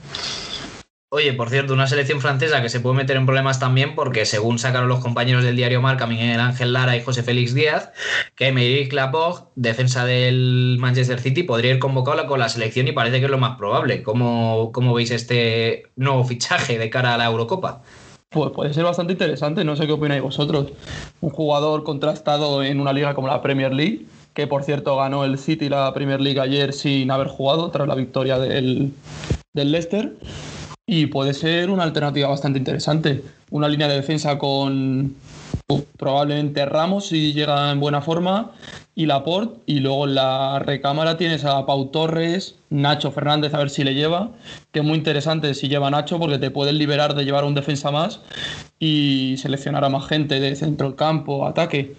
Oye, 1.10 1.32
por 1.34 1.52
cierto, 1.52 1.74
una 1.74 1.86
selección 1.86 2.22
francesa 2.22 2.64
que 2.64 2.70
se 2.70 2.80
puede 2.80 2.96
meter 2.96 3.16
en 3.18 3.28
problemas 3.28 3.60
también 3.60 3.94
porque 3.94 4.26
según 4.26 4.58
sacaron 4.58 4.90
los 4.90 5.00
compañeros 5.00 5.44
del 5.44 5.56
diario 5.56 5.80
Marca, 5.80 6.08
Miguel 6.08 6.40
Ángel 6.40 6.74
Lara 6.74 6.98
y 6.98 7.04
José 7.04 7.22
Félix 7.22 7.54
Díaz, 7.54 7.92
que 8.34 8.48
Emerick 8.48 8.92
Laporte, 8.94 9.52
defensa 9.56 10.06
del 10.06 10.78
Manchester 10.80 11.20
City, 11.20 11.44
podría 11.44 11.72
ir 11.72 11.80
convocado 11.80 12.26
con 12.26 12.40
la 12.40 12.50
selección 12.50 12.88
y 12.88 12.94
parece 12.94 13.20
que 13.20 13.26
es 13.26 13.32
lo 13.32 13.38
más 13.38 13.58
probable. 13.58 14.02
¿Cómo, 14.02 14.72
cómo 14.74 14.96
veis 14.96 15.12
este 15.12 15.92
nuevo 15.96 16.26
fichaje 16.26 16.80
de 16.80 16.90
cara 16.90 17.14
a 17.14 17.18
la 17.20 17.26
Eurocopa? 17.26 17.84
Pues 18.34 18.52
puede 18.52 18.74
ser 18.74 18.84
bastante 18.84 19.14
interesante, 19.14 19.64
no 19.64 19.76
sé 19.76 19.86
qué 19.86 19.92
opináis 19.94 20.24
vosotros. 20.24 20.72
Un 21.22 21.30
jugador 21.30 21.84
contrastado 21.84 22.64
en 22.64 22.80
una 22.80 22.92
liga 22.92 23.14
como 23.14 23.28
la 23.28 23.44
Premier 23.44 23.72
League, 23.72 24.08
que 24.34 24.48
por 24.48 24.64
cierto 24.64 24.98
ganó 24.98 25.24
el 25.24 25.38
City 25.38 25.70
la 25.70 25.94
Premier 25.94 26.20
League 26.20 26.40
ayer 26.40 26.74
sin 26.74 27.12
haber 27.12 27.28
jugado 27.28 27.70
tras 27.70 27.88
la 27.88 27.94
victoria 27.94 28.40
del, 28.40 28.92
del 29.54 29.72
Leicester. 29.72 30.14
Y 30.88 31.06
puede 31.06 31.36
ser 31.36 31.70
una 31.70 31.84
alternativa 31.84 32.28
bastante 32.28 32.58
interesante. 32.58 33.24
Una 33.52 33.70
línea 33.70 33.88
de 33.88 33.96
defensa 33.96 34.40
con 34.40 35.16
probablemente 35.98 36.66
Ramos 36.66 37.08
si 37.08 37.34
llega 37.34 37.72
en 37.72 37.80
buena 37.80 38.02
forma 38.02 38.52
y 38.96 39.06
Laporte. 39.06 39.60
Y 39.66 39.80
luego 39.80 40.06
en 40.06 40.16
la 40.16 40.60
recámara 40.60 41.18
tienes 41.18 41.46
a 41.46 41.66
Pau 41.66 41.88
Torres, 41.88 42.56
Nacho 42.70 43.12
Fernández, 43.12 43.54
a 43.54 43.60
ver 43.60 43.70
si 43.70 43.84
le 43.84 43.94
lleva. 43.94 44.32
Que 44.72 44.80
es 44.80 44.86
muy 44.86 44.98
interesante 44.98 45.54
si 45.54 45.68
lleva 45.68 45.90
Nacho 45.90 46.20
porque 46.20 46.38
te 46.38 46.52
puedes 46.52 46.74
liberar 46.74 47.16
de 47.16 47.26
llevar 47.26 47.46
un 47.46 47.56
defensa 47.56 47.92
más 47.92 48.22
y 48.80 49.36
seleccionar 49.38 49.84
a 49.86 49.90
más 49.90 50.08
gente 50.08 50.40
de 50.40 50.56
centro 50.56 50.96
campo, 50.96 51.46
ataque. 51.48 51.96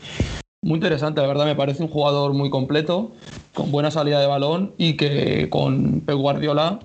Muy 0.63 0.77
interesante, 0.77 1.21
la 1.21 1.27
verdad 1.27 1.45
me 1.45 1.55
parece 1.55 1.83
un 1.83 1.91
jugador 1.91 2.33
muy 2.33 2.49
completo, 2.49 3.13
con 3.53 3.71
buena 3.71 3.91
salida 3.91 4.19
de 4.19 4.27
balón 4.27 4.73
y 4.79 4.97
que 4.97 5.51
con 5.51 6.01
Pep 6.01 6.17
Guardiola 6.17 6.81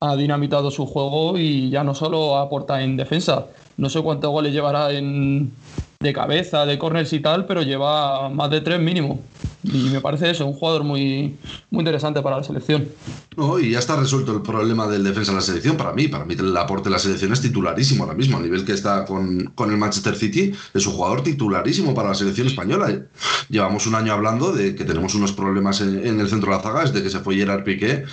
ha 0.00 0.16
dinamitado 0.16 0.70
su 0.70 0.86
juego 0.86 1.36
y 1.36 1.68
ya 1.68 1.84
no 1.84 1.94
solo 1.94 2.38
aporta 2.38 2.82
en 2.82 2.96
defensa. 2.96 3.46
No 3.76 3.90
sé 3.90 4.00
cuántos 4.00 4.30
goles 4.30 4.52
llevará 4.52 4.92
en, 4.92 5.52
de 6.00 6.12
cabeza, 6.12 6.64
de 6.64 6.78
corners 6.78 7.12
y 7.12 7.18
tal, 7.18 7.44
pero 7.46 7.62
lleva 7.62 8.28
más 8.28 8.50
de 8.50 8.60
tres 8.60 8.78
mínimo. 8.78 9.18
Y 9.64 9.90
me 9.90 10.00
parece 10.00 10.30
eso, 10.30 10.46
un 10.46 10.52
jugador 10.52 10.84
muy, 10.84 11.36
muy 11.70 11.80
interesante 11.80 12.22
para 12.22 12.36
la 12.36 12.44
selección. 12.44 12.88
No, 13.36 13.58
y 13.58 13.70
ya 13.72 13.78
está 13.78 13.96
resuelto 13.96 14.32
el 14.32 14.42
problema 14.42 14.86
del 14.86 15.04
defensa 15.04 15.32
en 15.32 15.36
la 15.36 15.42
selección. 15.42 15.76
Para 15.76 15.92
mí, 15.92 16.08
para 16.08 16.24
mí 16.24 16.34
el 16.38 16.56
aporte 16.56 16.88
de 16.88 16.92
la 16.92 16.98
selección 16.98 17.32
es 17.32 17.40
titularísimo 17.40 18.04
ahora 18.04 18.16
mismo. 18.16 18.36
A 18.36 18.40
nivel 18.40 18.64
que 18.64 18.72
está 18.72 19.04
con, 19.04 19.52
con 19.54 19.70
el 19.70 19.76
Manchester 19.76 20.16
City, 20.16 20.52
es 20.74 20.86
un 20.86 20.92
jugador 20.94 21.22
titularísimo 21.22 21.94
para 21.94 22.08
la 22.08 22.14
selección 22.14 22.46
española. 22.46 23.02
Llevamos 23.48 23.86
un 23.86 23.94
año 23.94 24.12
hablando 24.12 24.52
de 24.52 24.74
que 24.74 24.84
tenemos 24.84 25.14
unos 25.14 25.32
problemas 25.32 25.80
en, 25.80 26.20
el 26.20 26.28
centro 26.28 26.50
de 26.50 26.56
la 26.56 26.62
zaga, 26.62 26.82
desde 26.82 27.02
que 27.02 27.10
se 27.10 27.20
fue 27.20 27.36
Gerard 27.36 27.64
Piqué. 27.64 28.04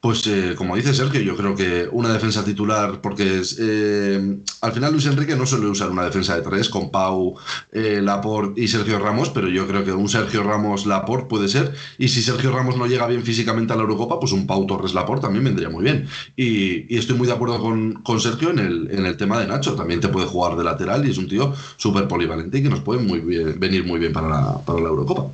Pues, 0.00 0.26
eh, 0.26 0.54
como 0.56 0.76
dice 0.76 0.94
Sergio, 0.94 1.20
yo 1.20 1.36
creo 1.36 1.54
que 1.54 1.88
una 1.90 2.12
defensa 2.12 2.44
titular, 2.44 3.00
porque 3.00 3.42
eh, 3.58 4.38
al 4.60 4.72
final 4.72 4.92
Luis 4.92 5.06
Enrique 5.06 5.36
no 5.36 5.46
suele 5.46 5.66
usar 5.66 5.90
una 5.90 6.04
defensa 6.04 6.36
de 6.36 6.42
tres 6.42 6.68
con 6.68 6.90
Pau, 6.90 7.36
eh, 7.72 8.00
Laporte 8.02 8.60
y 8.60 8.68
Sergio 8.68 8.98
Ramos, 8.98 9.30
pero 9.30 9.48
yo 9.48 9.66
creo 9.66 9.84
que 9.84 9.92
un 9.92 10.08
Sergio 10.08 10.42
Ramos 10.42 10.86
Laporte 10.90 11.26
puede 11.26 11.48
ser. 11.48 11.72
Y 11.98 12.08
si 12.08 12.22
Sergio 12.22 12.52
Ramos 12.52 12.76
no 12.76 12.86
llega 12.86 13.06
bien 13.06 13.22
físicamente 13.22 13.72
a 13.72 13.76
la 13.76 13.82
Eurocopa, 13.82 14.20
pues 14.20 14.32
un 14.32 14.46
Pau 14.46 14.66
Torres 14.66 14.94
Laporte 14.94 15.22
también 15.22 15.44
vendría 15.44 15.70
muy 15.70 15.84
bien. 15.84 16.06
Y, 16.36 16.94
estoy 16.94 17.16
muy 17.16 17.26
de 17.26 17.32
acuerdo 17.32 17.58
con, 17.60 17.94
con 18.02 18.20
Sergio 18.20 18.50
en 18.50 18.58
el, 18.58 18.88
en 18.90 19.06
el, 19.06 19.16
tema 19.16 19.40
de 19.40 19.46
Nacho. 19.46 19.74
También 19.74 20.00
te 20.00 20.08
puede 20.08 20.26
jugar 20.26 20.56
de 20.56 20.64
lateral 20.64 21.06
y 21.06 21.10
es 21.10 21.18
un 21.18 21.28
tío 21.28 21.54
súper 21.76 22.06
polivalente 22.08 22.58
y 22.58 22.62
que 22.62 22.68
nos 22.68 22.80
puede 22.80 23.00
muy 23.00 23.20
bien, 23.20 23.58
venir 23.58 23.84
muy 23.84 23.98
bien 23.98 24.12
para 24.12 24.28
la, 24.28 24.58
para 24.64 24.80
la 24.80 24.88
Eurocopa. 24.88 25.30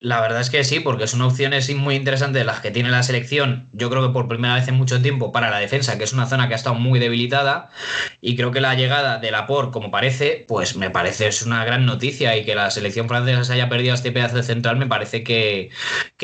La 0.00 0.20
verdad 0.20 0.40
es 0.40 0.48
que 0.48 0.62
sí, 0.62 0.78
porque 0.78 1.08
son 1.08 1.22
opciones 1.22 1.74
muy 1.74 1.96
interesantes 1.96 2.46
las 2.46 2.60
que 2.60 2.70
tiene 2.70 2.88
la 2.88 3.02
selección, 3.02 3.68
yo 3.72 3.90
creo 3.90 4.06
que 4.06 4.12
por 4.12 4.28
primera 4.28 4.54
vez 4.54 4.68
en 4.68 4.76
mucho 4.76 5.02
tiempo 5.02 5.32
para 5.32 5.50
la 5.50 5.58
defensa, 5.58 5.98
que 5.98 6.04
es 6.04 6.12
una 6.12 6.26
zona 6.26 6.46
que 6.46 6.54
ha 6.54 6.56
estado 6.56 6.76
muy 6.76 7.00
debilitada, 7.00 7.70
y 8.20 8.36
creo 8.36 8.52
que 8.52 8.60
la 8.60 8.76
llegada 8.76 9.18
de 9.18 9.32
Laporte, 9.32 9.72
como 9.72 9.90
parece, 9.90 10.44
pues 10.46 10.76
me 10.76 10.90
parece 10.90 11.26
es 11.26 11.42
una 11.42 11.64
gran 11.64 11.84
noticia, 11.84 12.36
y 12.36 12.44
que 12.44 12.54
la 12.54 12.70
selección 12.70 13.08
francesa 13.08 13.42
se 13.42 13.54
haya 13.54 13.68
perdido 13.68 13.92
este 13.92 14.12
pedazo 14.12 14.36
de 14.36 14.44
central 14.44 14.76
me 14.76 14.86
parece 14.86 15.24
que, 15.24 15.70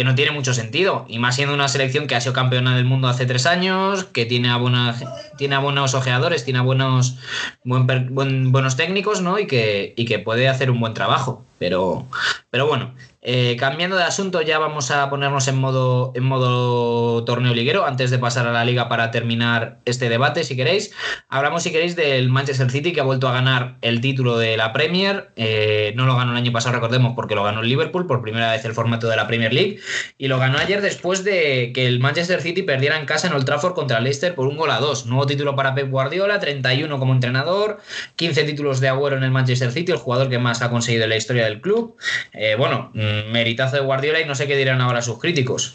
no 0.05 0.15
tiene 0.15 0.31
mucho 0.31 0.55
sentido, 0.55 1.05
y 1.09 1.19
más 1.19 1.35
siendo 1.35 1.53
una 1.53 1.67
selección 1.67 2.07
que 2.07 2.15
ha 2.15 2.21
sido 2.21 2.33
campeona 2.33 2.77
del 2.77 2.85
mundo 2.85 3.09
hace 3.09 3.27
tres 3.27 3.45
años, 3.45 4.05
que 4.05 4.25
tiene 4.25 4.51
a, 4.51 4.95
tiene 5.37 5.57
a 5.57 5.59
buenos 5.59 5.95
ojeadores, 5.95 6.45
tiene 6.45 6.61
a 6.61 6.63
buenos, 6.63 7.19
buenos 7.65 8.77
técnicos, 8.77 9.21
¿no? 9.21 9.41
Y 9.41 9.49
que, 9.49 9.95
y 9.97 10.05
que 10.05 10.21
puede 10.21 10.49
hacer 10.49 10.71
un 10.71 10.79
buen 10.79 10.95
trabajo. 10.95 11.45
Pero, 11.59 12.07
pero 12.51 12.67
bueno, 12.67 12.95
eh, 13.27 13.57
cambiando 13.59 13.97
de 13.97 14.03
asunto, 14.03 14.43
ya 14.43 14.59
vamos 14.59 14.91
a 14.91 15.09
ponernos 15.09 15.49
en 15.49 15.57
modo, 15.57 16.13
en 16.15 16.25
modo 16.25 17.25
torneo 17.25 17.55
liguero 17.55 17.87
antes 17.87 18.11
de 18.11 18.19
pasar 18.19 18.47
a 18.47 18.53
la 18.53 18.67
liga 18.67 18.91
para 18.91 19.11
terminar 19.11 19.79
este 19.87 20.11
debate, 20.11 20.45
si 20.45 20.57
queréis. 20.57 20.93
Hablamos, 21.31 21.63
si 21.63 21.73
queréis, 21.73 21.97
del 21.97 22.29
Manchester 22.29 22.71
City 22.71 22.93
que 22.93 23.01
ha 23.01 23.05
vuelto 23.05 23.27
a 23.27 23.33
ganar 23.33 23.79
el 23.81 24.03
título 24.03 24.37
de 24.37 24.59
la 24.59 24.75
Premier. 24.75 25.31
Eh, 25.37 25.95
no 25.97 26.05
lo 26.05 26.17
ganó 26.17 26.33
el 26.33 26.37
año 26.37 26.53
pasado, 26.53 26.75
recordemos, 26.75 27.15
porque 27.17 27.35
lo 27.35 27.43
ganó 27.43 27.63
el 27.63 27.69
Liverpool 27.69 28.07
por 28.07 28.21
primera 28.21 28.53
vez 28.53 28.63
el 28.67 28.75
formato 28.75 29.09
de 29.09 29.17
la 29.17 29.27
Premier 29.27 29.55
League. 29.55 29.79
Y 30.19 30.29
lo 30.29 30.39
ganó 30.39 30.59
ayer 30.59 30.83
después 30.83 31.25
de 31.25 31.73
que 31.75 31.87
el 31.87 32.01
Manchester 32.01 32.43
City 32.43 32.63
perdiera 32.63 32.99
en 32.99 33.07
casa 33.07 33.29
en 33.29 33.33
Old 33.33 33.47
Trafford 33.47 33.73
contra 33.73 34.01
Leicester 34.01 34.35
por 34.35 34.47
un 34.47 34.59
gol 34.59 34.71
a 34.71 34.81
dos. 34.81 35.07
Nuevo 35.07 35.25
título 35.25 35.57
para 35.57 35.75
Pep 35.75 35.89
Guardiola, 35.89 36.41
31 36.41 36.99
como 36.99 37.15
entrenador, 37.15 37.81
15 38.17 38.45
títulos 38.45 38.81
de 38.81 38.89
agüero 38.89 39.17
en 39.17 39.23
el 39.23 39.31
Manchester 39.31 39.73
City, 39.73 39.93
el 39.93 39.99
jugador 39.99 40.29
que 40.29 40.39
más 40.39 40.61
ha 40.61 40.69
conseguido 40.69 41.05
en 41.05 41.11
la 41.11 41.17
historia 41.17 41.45
del 41.45 41.63
club. 41.63 41.97
Eh, 42.35 42.55
bueno, 42.59 42.93
meritazo 43.31 43.77
de 43.77 43.83
Guardiola 43.83 44.21
y 44.21 44.25
no 44.25 44.35
sé 44.35 44.47
qué 44.47 44.57
dirán 44.57 44.81
ahora 44.81 45.03
sus 45.03 45.19
críticos. 45.19 45.75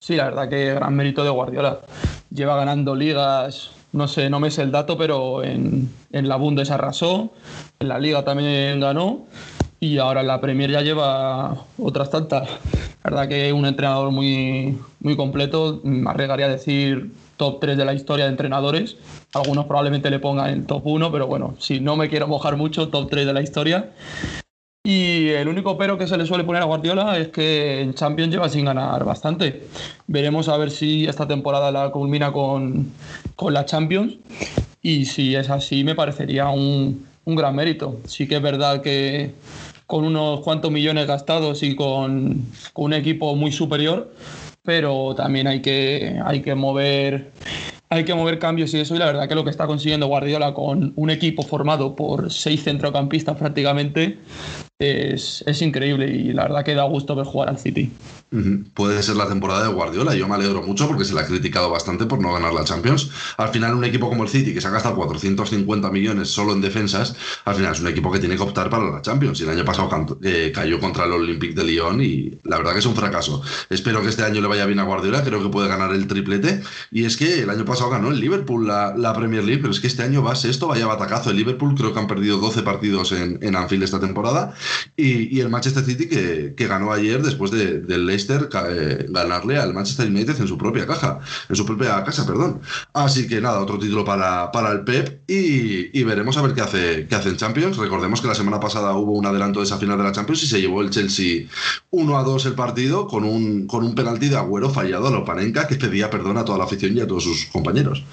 Sí, 0.00 0.16
la 0.16 0.24
verdad 0.24 0.48
que 0.48 0.74
gran 0.74 0.94
mérito 0.94 1.24
de 1.24 1.30
Guardiola. 1.30 1.80
Lleva 2.30 2.56
ganando 2.56 2.94
ligas, 2.94 3.70
no 3.92 4.08
sé, 4.08 4.30
no 4.30 4.40
me 4.40 4.50
sé 4.50 4.62
el 4.62 4.70
dato, 4.70 4.96
pero 4.96 5.42
en, 5.44 5.90
en 6.12 6.28
la 6.28 6.36
Bundes 6.36 6.70
arrasó, 6.70 7.32
en 7.80 7.88
la 7.88 7.98
liga 7.98 8.24
también 8.24 8.80
ganó 8.80 9.26
y 9.80 9.98
ahora 9.98 10.22
la 10.22 10.40
Premier 10.40 10.70
ya 10.70 10.82
lleva 10.82 11.64
otras 11.78 12.10
tantas. 12.10 12.48
La 13.04 13.10
verdad 13.10 13.28
que 13.28 13.52
un 13.52 13.64
entrenador 13.64 14.10
muy, 14.10 14.78
muy 15.00 15.16
completo, 15.16 15.80
me 15.84 16.10
arriesgaría 16.10 16.46
a 16.46 16.50
decir 16.50 17.12
top 17.36 17.60
3 17.60 17.76
de 17.76 17.84
la 17.84 17.94
historia 17.94 18.24
de 18.24 18.32
entrenadores. 18.32 18.96
Algunos 19.34 19.66
probablemente 19.66 20.10
le 20.10 20.18
pongan 20.18 20.50
en 20.50 20.66
top 20.66 20.84
1, 20.84 21.12
pero 21.12 21.26
bueno, 21.26 21.54
si 21.58 21.80
no 21.80 21.96
me 21.96 22.08
quiero 22.08 22.26
mojar 22.26 22.56
mucho, 22.56 22.88
top 22.88 23.08
3 23.08 23.26
de 23.26 23.32
la 23.32 23.40
historia. 23.40 23.90
Y 24.88 25.28
el 25.28 25.48
único 25.48 25.76
pero 25.76 25.98
que 25.98 26.06
se 26.06 26.16
le 26.16 26.24
suele 26.24 26.44
poner 26.44 26.62
a 26.62 26.64
Guardiola 26.64 27.18
es 27.18 27.28
que 27.28 27.82
en 27.82 27.92
Champions 27.92 28.32
lleva 28.32 28.48
sin 28.48 28.64
ganar 28.64 29.04
bastante. 29.04 29.64
Veremos 30.06 30.48
a 30.48 30.56
ver 30.56 30.70
si 30.70 31.04
esta 31.04 31.28
temporada 31.28 31.70
la 31.70 31.90
culmina 31.90 32.32
con, 32.32 32.90
con 33.36 33.52
la 33.52 33.66
Champions. 33.66 34.14
Y 34.80 35.04
si 35.04 35.34
es 35.34 35.50
así, 35.50 35.84
me 35.84 35.94
parecería 35.94 36.48
un, 36.48 37.06
un 37.26 37.36
gran 37.36 37.54
mérito. 37.54 38.00
Sí 38.06 38.26
que 38.26 38.36
es 38.36 38.42
verdad 38.42 38.80
que 38.80 39.34
con 39.86 40.06
unos 40.06 40.40
cuantos 40.40 40.70
millones 40.70 41.06
gastados 41.06 41.62
y 41.62 41.76
con, 41.76 42.46
un 42.72 42.92
equipo 42.94 43.36
muy 43.36 43.52
superior, 43.52 44.10
pero 44.62 45.14
también 45.14 45.48
hay 45.48 45.60
que, 45.60 46.18
hay 46.24 46.40
que 46.40 46.54
mover 46.54 47.30
hay 47.90 48.04
que 48.04 48.14
mover 48.14 48.38
cambios 48.38 48.72
y 48.72 48.80
eso, 48.80 48.94
y 48.94 48.98
la 48.98 49.06
verdad 49.06 49.28
que 49.28 49.34
lo 49.34 49.44
que 49.44 49.50
está 49.50 49.66
consiguiendo 49.66 50.06
Guardiola 50.06 50.54
con 50.54 50.94
un 50.96 51.10
equipo 51.10 51.42
formado 51.42 51.94
por 51.94 52.30
seis 52.30 52.64
centrocampistas 52.64 53.36
prácticamente 53.36 54.18
es, 54.80 55.42
es 55.44 55.60
increíble 55.60 56.08
y 56.08 56.32
la 56.32 56.44
verdad 56.44 56.64
que 56.64 56.74
da 56.74 56.84
gusto 56.84 57.16
ver 57.16 57.26
jugar 57.26 57.48
al 57.48 57.58
City. 57.58 57.90
Puede 58.74 59.02
ser 59.02 59.16
la 59.16 59.26
temporada 59.26 59.62
de 59.62 59.72
Guardiola. 59.72 60.14
Yo 60.14 60.28
me 60.28 60.34
alegro 60.34 60.62
mucho 60.62 60.86
porque 60.86 61.04
se 61.04 61.14
le 61.14 61.20
ha 61.20 61.26
criticado 61.26 61.70
bastante 61.70 62.04
por 62.04 62.20
no 62.20 62.32
ganar 62.32 62.52
la 62.52 62.62
Champions. 62.62 63.10
Al 63.38 63.48
final, 63.48 63.74
un 63.74 63.84
equipo 63.84 64.08
como 64.08 64.22
el 64.22 64.28
City, 64.28 64.52
que 64.52 64.60
se 64.60 64.68
ha 64.68 64.70
gastado 64.70 64.96
450 64.96 65.90
millones 65.90 66.28
solo 66.28 66.52
en 66.52 66.60
defensas, 66.60 67.16
al 67.46 67.54
final 67.54 67.72
es 67.72 67.80
un 67.80 67.88
equipo 67.88 68.12
que 68.12 68.18
tiene 68.18 68.36
que 68.36 68.42
optar 68.42 68.68
para 68.68 68.90
la 68.90 69.00
Champions. 69.00 69.40
Y 69.40 69.44
el 69.44 69.50
año 69.50 69.64
pasado 69.64 70.18
eh, 70.22 70.52
cayó 70.54 70.78
contra 70.78 71.06
el 71.06 71.12
Olympique 71.12 71.54
de 71.54 71.64
Lyon 71.64 72.02
y 72.02 72.38
la 72.44 72.58
verdad 72.58 72.74
que 72.74 72.80
es 72.80 72.86
un 72.86 72.94
fracaso. 72.94 73.42
Espero 73.70 74.02
que 74.02 74.08
este 74.08 74.24
año 74.24 74.42
le 74.42 74.48
vaya 74.48 74.66
bien 74.66 74.78
a 74.78 74.84
Guardiola. 74.84 75.24
Creo 75.24 75.42
que 75.42 75.48
puede 75.48 75.68
ganar 75.68 75.92
el 75.92 76.06
triplete. 76.06 76.62
Y 76.92 77.04
es 77.04 77.16
que 77.16 77.42
el 77.42 77.50
año 77.50 77.64
pasado 77.64 77.90
ganó 77.90 78.10
el 78.10 78.20
Liverpool 78.20 78.68
la, 78.68 79.14
Premier 79.16 79.42
League, 79.42 79.62
pero 79.62 79.72
es 79.72 79.80
que 79.80 79.86
este 79.86 80.02
año 80.02 80.22
va 80.22 80.34
esto, 80.34 80.68
vaya 80.68 80.86
batacazo. 80.86 81.30
El 81.30 81.36
Liverpool 81.36 81.74
creo 81.74 81.94
que 81.94 81.98
han 81.98 82.06
perdido 82.06 82.36
12 82.36 82.62
partidos 82.62 83.10
en, 83.12 83.38
en 83.42 83.56
Anfield 83.56 83.82
esta 83.82 83.98
temporada. 83.98 84.54
Y, 84.96 85.38
el 85.40 85.48
Manchester 85.48 85.84
City 85.84 86.08
que, 86.08 86.54
que 86.56 86.66
ganó 86.66 86.92
ayer 86.92 87.22
después 87.22 87.50
de, 87.50 87.80
del 87.80 88.08
eh, 88.10 89.06
ganarle 89.08 89.58
al 89.58 89.74
Manchester 89.74 90.08
United 90.08 90.40
en 90.40 90.48
su 90.48 90.58
propia 90.58 90.86
caja, 90.86 91.20
en 91.48 91.56
su 91.56 91.64
propia 91.64 92.02
casa, 92.04 92.26
perdón. 92.26 92.60
Así 92.92 93.28
que 93.28 93.40
nada, 93.40 93.60
otro 93.60 93.78
título 93.78 94.04
para, 94.04 94.50
para 94.50 94.72
el 94.72 94.80
Pep 94.80 95.22
y, 95.28 96.02
veremos 96.02 96.36
a 96.38 96.42
ver 96.42 96.54
qué 96.54 96.62
hace, 96.62 97.06
qué 97.06 97.14
hace 97.14 97.28
en 97.28 97.36
Champions. 97.36 97.76
Recordemos 97.76 98.20
que 98.20 98.28
la 98.28 98.34
semana 98.34 98.58
pasada 98.58 98.94
hubo 98.94 99.12
un 99.12 99.26
adelanto 99.26 99.60
de 99.60 99.66
esa 99.66 99.78
final 99.78 99.98
de 99.98 100.04
la 100.04 100.12
Champions 100.12 100.42
y 100.42 100.46
se 100.46 100.60
llevó 100.60 100.80
el 100.82 100.90
Chelsea 100.90 101.46
1 101.90 102.18
a 102.18 102.22
2 102.22 102.46
el 102.46 102.54
partido 102.54 103.06
con 103.06 103.24
un, 103.24 103.66
con 103.66 103.84
un 103.84 103.94
penalti 103.94 104.28
de 104.28 104.36
Agüero 104.36 104.70
fallado 104.70 105.08
a 105.08 105.10
Lopanenka 105.10 105.66
que 105.68 105.76
pedía 105.76 106.10
perdón 106.10 106.38
a 106.38 106.44
toda 106.44 106.58
la 106.58 106.64
afición 106.64 106.96
y 106.96 107.00
a 107.00 107.06
todos 107.06 107.24
sus 107.24 107.46
compañeros. 107.46 108.04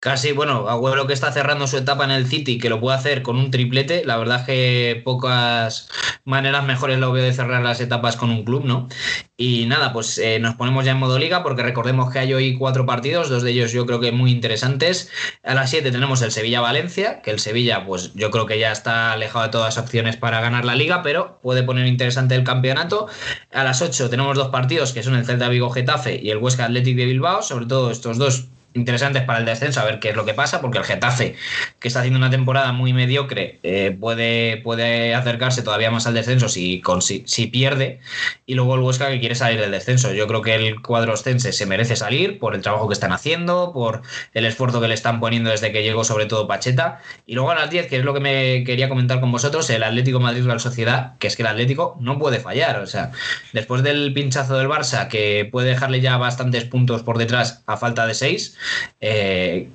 Casi, 0.00 0.32
bueno, 0.32 0.66
Agüero 0.70 1.06
que 1.06 1.12
está 1.12 1.30
cerrando 1.30 1.66
su 1.66 1.76
etapa 1.76 2.04
en 2.04 2.10
el 2.10 2.26
City, 2.26 2.56
que 2.56 2.70
lo 2.70 2.80
puede 2.80 2.96
hacer 2.96 3.22
con 3.22 3.36
un 3.36 3.50
triplete, 3.50 4.02
la 4.06 4.16
verdad 4.16 4.40
es 4.40 4.46
que 4.46 5.02
pocas 5.04 5.90
maneras 6.24 6.64
mejores 6.64 6.98
lo 6.98 7.12
veo 7.12 7.22
de 7.22 7.34
cerrar 7.34 7.62
las 7.62 7.82
etapas 7.82 8.16
con 8.16 8.30
un 8.30 8.42
club, 8.42 8.64
¿no? 8.64 8.88
Y 9.36 9.66
nada, 9.66 9.92
pues 9.92 10.16
eh, 10.16 10.38
nos 10.38 10.54
ponemos 10.54 10.86
ya 10.86 10.92
en 10.92 10.98
modo 10.98 11.18
liga, 11.18 11.42
porque 11.42 11.62
recordemos 11.62 12.10
que 12.10 12.18
hay 12.18 12.32
hoy 12.32 12.56
cuatro 12.56 12.86
partidos, 12.86 13.28
dos 13.28 13.42
de 13.42 13.50
ellos 13.50 13.72
yo 13.72 13.84
creo 13.84 14.00
que 14.00 14.10
muy 14.10 14.30
interesantes. 14.30 15.10
A 15.42 15.52
las 15.52 15.68
siete 15.68 15.90
tenemos 15.90 16.22
el 16.22 16.32
Sevilla-Valencia, 16.32 17.20
que 17.20 17.30
el 17.30 17.38
Sevilla, 17.38 17.84
pues 17.84 18.14
yo 18.14 18.30
creo 18.30 18.46
que 18.46 18.58
ya 18.58 18.72
está 18.72 19.12
alejado 19.12 19.44
de 19.44 19.50
todas 19.50 19.76
las 19.76 19.84
opciones 19.84 20.16
para 20.16 20.40
ganar 20.40 20.64
la 20.64 20.76
liga, 20.76 21.02
pero 21.02 21.40
puede 21.42 21.62
poner 21.62 21.86
interesante 21.86 22.34
el 22.34 22.44
campeonato. 22.44 23.06
A 23.52 23.64
las 23.64 23.82
ocho 23.82 24.08
tenemos 24.08 24.34
dos 24.34 24.48
partidos, 24.48 24.94
que 24.94 25.02
son 25.02 25.14
el 25.14 25.26
Celta 25.26 25.50
Vigo-Getafe 25.50 26.20
y 26.22 26.30
el 26.30 26.38
Huesca 26.38 26.64
Athletic 26.64 26.96
de 26.96 27.04
Bilbao, 27.04 27.42
sobre 27.42 27.66
todo 27.66 27.90
estos 27.90 28.16
dos 28.16 28.48
interesantes 28.74 29.22
para 29.24 29.40
el 29.40 29.44
descenso, 29.44 29.80
a 29.80 29.84
ver 29.84 29.98
qué 29.98 30.10
es 30.10 30.16
lo 30.16 30.24
que 30.24 30.34
pasa, 30.34 30.60
porque 30.60 30.78
el 30.78 30.84
Getafe, 30.84 31.34
que 31.78 31.88
está 31.88 32.00
haciendo 32.00 32.18
una 32.18 32.30
temporada 32.30 32.72
muy 32.72 32.92
mediocre, 32.92 33.58
eh, 33.62 33.96
puede, 33.98 34.58
puede 34.58 35.14
acercarse 35.14 35.62
todavía 35.62 35.90
más 35.90 36.06
al 36.06 36.14
descenso 36.14 36.48
si, 36.48 36.82
si, 37.24 37.46
pierde, 37.48 38.00
y 38.46 38.54
luego 38.54 38.76
el 38.76 38.80
Huesca 38.82 39.08
que 39.08 39.20
quiere 39.20 39.34
salir 39.34 39.60
del 39.60 39.72
descenso. 39.72 40.12
Yo 40.12 40.26
creo 40.26 40.42
que 40.42 40.54
el 40.54 40.82
cuadro 40.82 41.14
ostense 41.14 41.52
se 41.52 41.66
merece 41.66 41.96
salir 41.96 42.38
por 42.38 42.54
el 42.54 42.62
trabajo 42.62 42.88
que 42.88 42.94
están 42.94 43.12
haciendo, 43.12 43.72
por 43.72 44.02
el 44.34 44.46
esfuerzo 44.46 44.80
que 44.80 44.88
le 44.88 44.94
están 44.94 45.20
poniendo 45.20 45.50
desde 45.50 45.72
que 45.72 45.82
llegó 45.82 46.04
sobre 46.04 46.26
todo 46.26 46.46
Pacheta, 46.46 47.00
y 47.26 47.34
luego 47.34 47.50
a 47.50 47.56
las 47.56 47.70
10, 47.70 47.88
que 47.88 47.96
es 47.96 48.04
lo 48.04 48.14
que 48.14 48.20
me 48.20 48.64
quería 48.64 48.88
comentar 48.88 49.20
con 49.20 49.32
vosotros, 49.32 49.68
el 49.70 49.82
Atlético 49.82 50.20
Madrid-Real 50.20 50.60
Sociedad, 50.60 51.18
que 51.18 51.26
es 51.26 51.36
que 51.36 51.42
el 51.42 51.48
Atlético 51.48 51.96
no 52.00 52.18
puede 52.18 52.38
fallar, 52.38 52.80
o 52.80 52.86
sea, 52.86 53.10
después 53.52 53.82
del 53.82 54.12
pinchazo 54.14 54.56
del 54.56 54.68
Barça, 54.68 55.08
que 55.08 55.48
puede 55.50 55.70
dejarle 55.70 56.00
ya 56.00 56.16
bastantes 56.16 56.64
puntos 56.64 57.02
por 57.02 57.18
detrás 57.18 57.62
a 57.66 57.76
falta 57.76 58.06
de 58.06 58.14
6, 58.14 58.58
eh, 59.00 59.68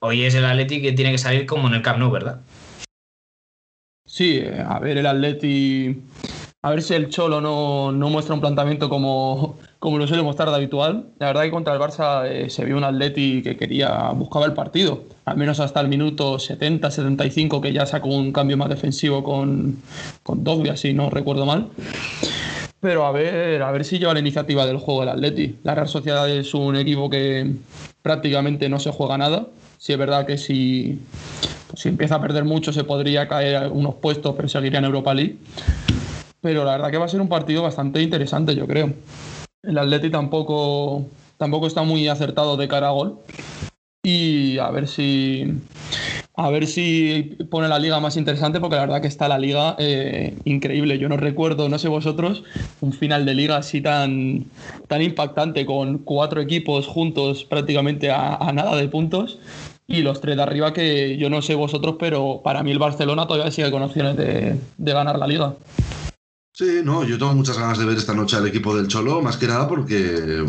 hoy 0.00 0.24
es 0.24 0.34
el 0.34 0.44
Atleti 0.44 0.82
que 0.82 0.92
tiene 0.92 1.12
que 1.12 1.18
salir 1.18 1.46
como 1.46 1.68
en 1.68 1.74
el 1.74 1.82
Camp 1.82 1.98
Nou, 1.98 2.10
¿verdad? 2.10 2.40
Sí, 4.04 4.42
a 4.66 4.78
ver, 4.78 4.98
el 4.98 5.06
Atleti 5.06 6.02
a 6.62 6.68
ver 6.68 6.82
si 6.82 6.92
el 6.92 7.08
Cholo 7.08 7.40
no, 7.40 8.10
muestra 8.10 8.34
un 8.34 8.40
planteamiento 8.42 8.90
como, 8.90 9.58
como 9.78 9.96
lo 9.96 10.06
suele 10.06 10.22
mostrar 10.22 10.50
de 10.50 10.56
habitual. 10.56 11.06
La 11.18 11.28
verdad 11.28 11.44
que 11.44 11.50
contra 11.50 11.72
el 11.72 11.80
Barça 11.80 12.26
eh, 12.28 12.50
se 12.50 12.66
vio 12.66 12.76
un 12.76 12.84
Atleti 12.84 13.40
que 13.42 13.56
quería, 13.56 14.10
buscaba 14.10 14.44
el 14.44 14.52
partido, 14.52 15.04
al 15.24 15.38
menos 15.38 15.58
hasta 15.58 15.80
el 15.80 15.88
minuto 15.88 16.38
70, 16.38 16.90
75, 16.90 17.62
que 17.62 17.72
ya 17.72 17.86
sacó 17.86 18.08
un 18.08 18.30
cambio 18.30 18.58
más 18.58 18.68
defensivo 18.68 19.24
con, 19.24 19.78
con 20.22 20.44
Dogby, 20.44 20.68
así 20.68 20.92
no 20.92 21.08
recuerdo 21.08 21.46
mal. 21.46 21.68
Pero 22.78 23.06
a 23.06 23.12
ver, 23.12 23.62
a 23.62 23.70
ver 23.70 23.84
si 23.86 23.98
lleva 23.98 24.12
la 24.12 24.20
iniciativa 24.20 24.66
del 24.66 24.76
juego 24.76 25.02
el 25.02 25.08
Atleti. 25.08 25.56
La 25.62 25.74
Real 25.74 25.88
Sociedad 25.88 26.28
es 26.28 26.52
un 26.52 26.76
equipo 26.76 27.08
que 27.08 27.54
prácticamente 28.02 28.68
no 28.68 28.78
se 28.78 28.90
juega 28.90 29.18
nada. 29.18 29.46
Si 29.78 29.92
es 29.92 29.98
verdad 29.98 30.26
que 30.26 30.38
si, 30.38 30.98
si 31.74 31.88
empieza 31.88 32.16
a 32.16 32.20
perder 32.20 32.44
mucho 32.44 32.72
se 32.72 32.84
podría 32.84 33.28
caer 33.28 33.70
unos 33.70 33.94
puestos, 33.96 34.34
pero 34.36 34.48
seguiría 34.48 34.78
en 34.78 34.84
Europa 34.84 35.14
League 35.14 35.38
pero 36.40 36.64
la 36.64 36.72
verdad 36.72 36.90
que 36.90 36.98
va 36.98 37.04
a 37.04 37.08
ser 37.08 37.20
un 37.20 37.28
partido 37.28 37.62
bastante 37.62 38.00
interesante, 38.00 38.54
yo 38.54 38.66
creo. 38.66 38.92
El 39.62 39.78
Atleti 39.78 40.10
tampoco, 40.10 41.06
tampoco 41.36 41.66
está 41.66 41.82
muy 41.82 42.08
acertado 42.08 42.56
de 42.56 42.68
cara 42.68 42.88
a 42.88 42.92
gol. 42.92 43.18
Y 44.02 44.56
a 44.58 44.70
ver 44.70 44.88
si 44.88 45.52
a 46.44 46.50
ver 46.50 46.66
si 46.66 47.36
pone 47.50 47.68
la 47.68 47.78
liga 47.78 48.00
más 48.00 48.16
interesante, 48.16 48.60
porque 48.60 48.76
la 48.76 48.82
verdad 48.82 49.00
que 49.00 49.08
está 49.08 49.28
la 49.28 49.38
liga 49.38 49.76
eh, 49.78 50.36
increíble. 50.44 50.98
Yo 50.98 51.08
no 51.08 51.16
recuerdo, 51.16 51.68
no 51.68 51.78
sé 51.78 51.88
vosotros, 51.88 52.42
un 52.80 52.92
final 52.92 53.26
de 53.26 53.34
liga 53.34 53.56
así 53.56 53.80
tan, 53.80 54.46
tan 54.88 55.02
impactante, 55.02 55.66
con 55.66 55.98
cuatro 55.98 56.40
equipos 56.40 56.86
juntos 56.86 57.44
prácticamente 57.44 58.10
a, 58.10 58.50
nada 58.52 58.76
de 58.76 58.88
puntos. 58.88 59.38
Y 59.86 60.02
los 60.02 60.20
tres 60.20 60.36
de 60.36 60.42
arriba 60.42 60.72
que 60.72 61.16
yo 61.16 61.30
no 61.30 61.42
sé 61.42 61.56
vosotros, 61.56 61.96
pero 61.98 62.42
para 62.44 62.62
mí 62.62 62.70
el 62.70 62.78
Barcelona 62.78 63.26
todavía 63.26 63.50
sigue 63.50 63.70
con 63.70 63.82
opciones 63.82 64.16
de 64.16 64.58
ganar 64.78 65.18
la 65.18 65.26
liga. 65.26 65.54
Sí, 66.60 66.82
no, 66.84 67.04
yo 67.04 67.16
tengo 67.16 67.32
muchas 67.34 67.58
ganas 67.58 67.78
de 67.78 67.86
ver 67.86 67.96
esta 67.96 68.12
noche 68.12 68.36
al 68.36 68.46
equipo 68.46 68.76
del 68.76 68.86
Cholo, 68.86 69.22
más 69.22 69.38
que 69.38 69.46
nada 69.46 69.66
porque 69.66 70.44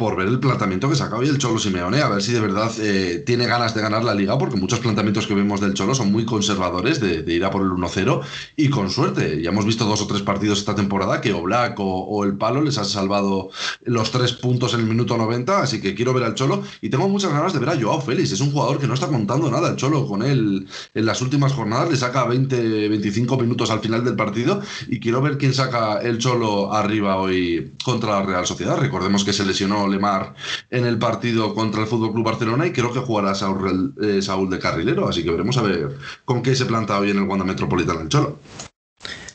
por 0.00 0.16
ver 0.16 0.28
el 0.28 0.40
planteamiento 0.40 0.88
que 0.88 0.96
sacaba 0.96 1.20
hoy 1.20 1.28
el 1.28 1.36
Cholo 1.36 1.58
Simeone, 1.58 2.00
a 2.00 2.08
ver 2.08 2.22
si 2.22 2.32
de 2.32 2.40
verdad 2.40 2.72
eh, 2.80 3.22
tiene 3.26 3.46
ganas 3.46 3.74
de 3.74 3.82
ganar 3.82 4.02
la 4.02 4.14
liga, 4.14 4.38
porque 4.38 4.56
muchos 4.56 4.78
planteamientos 4.78 5.26
que 5.26 5.34
vemos 5.34 5.60
del 5.60 5.74
Cholo 5.74 5.94
son 5.94 6.10
muy 6.10 6.24
conservadores 6.24 7.00
de, 7.00 7.22
ir 7.30 7.44
a 7.44 7.50
por 7.50 7.60
el 7.60 7.68
1-0 7.68 8.22
y 8.56 8.70
con 8.70 8.88
suerte. 8.88 9.42
Ya 9.42 9.50
hemos 9.50 9.66
visto 9.66 9.84
dos 9.84 10.00
o 10.00 10.06
tres 10.06 10.22
partidos 10.22 10.60
esta 10.60 10.74
temporada 10.74 11.20
que 11.20 11.34
Oblak 11.34 11.78
o, 11.80 11.84
o, 11.84 12.24
el 12.24 12.38
Palo 12.38 12.62
les 12.62 12.78
han 12.78 12.86
salvado 12.86 13.50
los 13.84 14.10
tres 14.10 14.32
puntos 14.32 14.72
en 14.72 14.80
el 14.80 14.86
minuto 14.86 15.18
90, 15.18 15.60
así 15.60 15.82
que 15.82 15.94
quiero 15.94 16.14
ver 16.14 16.24
al 16.24 16.34
Cholo 16.34 16.62
y 16.80 16.88
tengo 16.88 17.06
muchas 17.06 17.30
ganas 17.30 17.52
de 17.52 17.58
ver 17.58 17.68
a 17.68 17.78
Joao 17.78 18.00
Félix. 18.00 18.32
Es 18.32 18.40
un 18.40 18.52
jugador 18.52 18.78
que 18.78 18.86
no 18.86 18.94
está 18.94 19.08
contando 19.08 19.50
nada 19.50 19.68
el 19.68 19.76
Cholo 19.76 20.06
con 20.06 20.22
él 20.22 20.66
en 20.94 21.04
las 21.04 21.20
últimas 21.20 21.52
jornadas, 21.52 21.90
le 21.90 21.98
saca 21.98 22.24
20, 22.24 22.88
25 22.88 23.36
minutos 23.36 23.70
al 23.70 23.80
final 23.80 24.02
del 24.02 24.16
partido 24.16 24.62
y 24.88 24.98
quiero 24.98 25.20
ver 25.20 25.36
quién 25.36 25.52
saca 25.52 25.98
el 25.98 26.16
Cholo 26.16 26.72
arriba 26.72 27.16
hoy 27.16 27.74
contra 27.84 28.12
la 28.12 28.22
Real 28.22 28.46
Sociedad. 28.46 28.78
Recordemos 28.78 29.24
que 29.24 29.34
se 29.34 29.44
lesionó 29.44 29.89
Lemar 29.90 30.34
en 30.70 30.86
el 30.86 30.98
partido 30.98 31.54
contra 31.54 31.82
el 31.82 31.86
Fútbol 31.86 32.12
Club 32.12 32.24
Barcelona 32.24 32.66
y 32.66 32.72
creo 32.72 32.92
que 32.92 33.00
jugará 33.00 33.34
Saúl, 33.34 33.94
eh, 34.02 34.22
Saúl 34.22 34.48
de 34.50 34.58
carrilero, 34.58 35.08
así 35.08 35.22
que 35.22 35.30
veremos 35.30 35.56
a 35.56 35.62
ver 35.62 35.98
con 36.24 36.42
qué 36.42 36.54
se 36.54 36.66
planta 36.66 36.98
hoy 36.98 37.10
en 37.10 37.18
el 37.18 37.24
Wanda 37.24 37.44
Metropolitano 37.44 38.00
el 38.00 38.08
Cholo. 38.08 38.38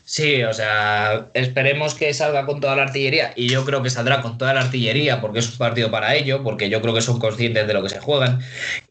Sí, 0.07 0.43
o 0.43 0.53
sea, 0.53 1.29
esperemos 1.33 1.95
que 1.95 2.13
salga 2.13 2.45
con 2.45 2.61
toda 2.61 2.75
la 2.75 2.83
artillería 2.83 3.33
y 3.35 3.49
yo 3.49 3.65
creo 3.65 3.81
que 3.81 3.89
saldrá 3.89 4.21
con 4.21 4.37
toda 4.37 4.53
la 4.53 4.61
artillería 4.61 5.19
porque 5.19 5.39
es 5.39 5.49
un 5.49 5.57
partido 5.57 5.89
para 5.89 6.13
ello, 6.13 6.43
porque 6.43 6.69
yo 6.69 6.79
creo 6.79 6.93
que 6.93 7.01
son 7.01 7.17
conscientes 7.17 7.65
de 7.65 7.73
lo 7.73 7.81
que 7.81 7.89
se 7.89 7.99
juegan. 7.99 8.39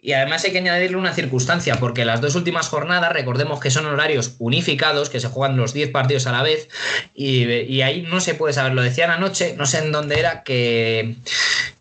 Y 0.02 0.12
además 0.12 0.44
hay 0.44 0.50
que 0.50 0.58
añadirle 0.58 0.96
una 0.96 1.14
circunstancia, 1.14 1.76
porque 1.76 2.04
las 2.04 2.20
dos 2.20 2.34
últimas 2.34 2.66
jornadas, 2.66 3.12
recordemos 3.12 3.60
que 3.60 3.70
son 3.70 3.86
horarios 3.86 4.34
unificados, 4.40 5.08
que 5.08 5.20
se 5.20 5.28
juegan 5.28 5.56
los 5.56 5.72
10 5.72 5.90
partidos 5.90 6.26
a 6.26 6.32
la 6.32 6.42
vez 6.42 6.68
y, 7.14 7.44
y 7.44 7.82
ahí 7.82 8.02
no 8.02 8.20
se 8.20 8.34
puede 8.34 8.52
saber, 8.52 8.74
lo 8.74 8.82
decían 8.82 9.12
anoche, 9.12 9.54
no 9.56 9.66
sé 9.66 9.78
en 9.78 9.92
dónde 9.92 10.18
era, 10.18 10.42
que 10.42 11.14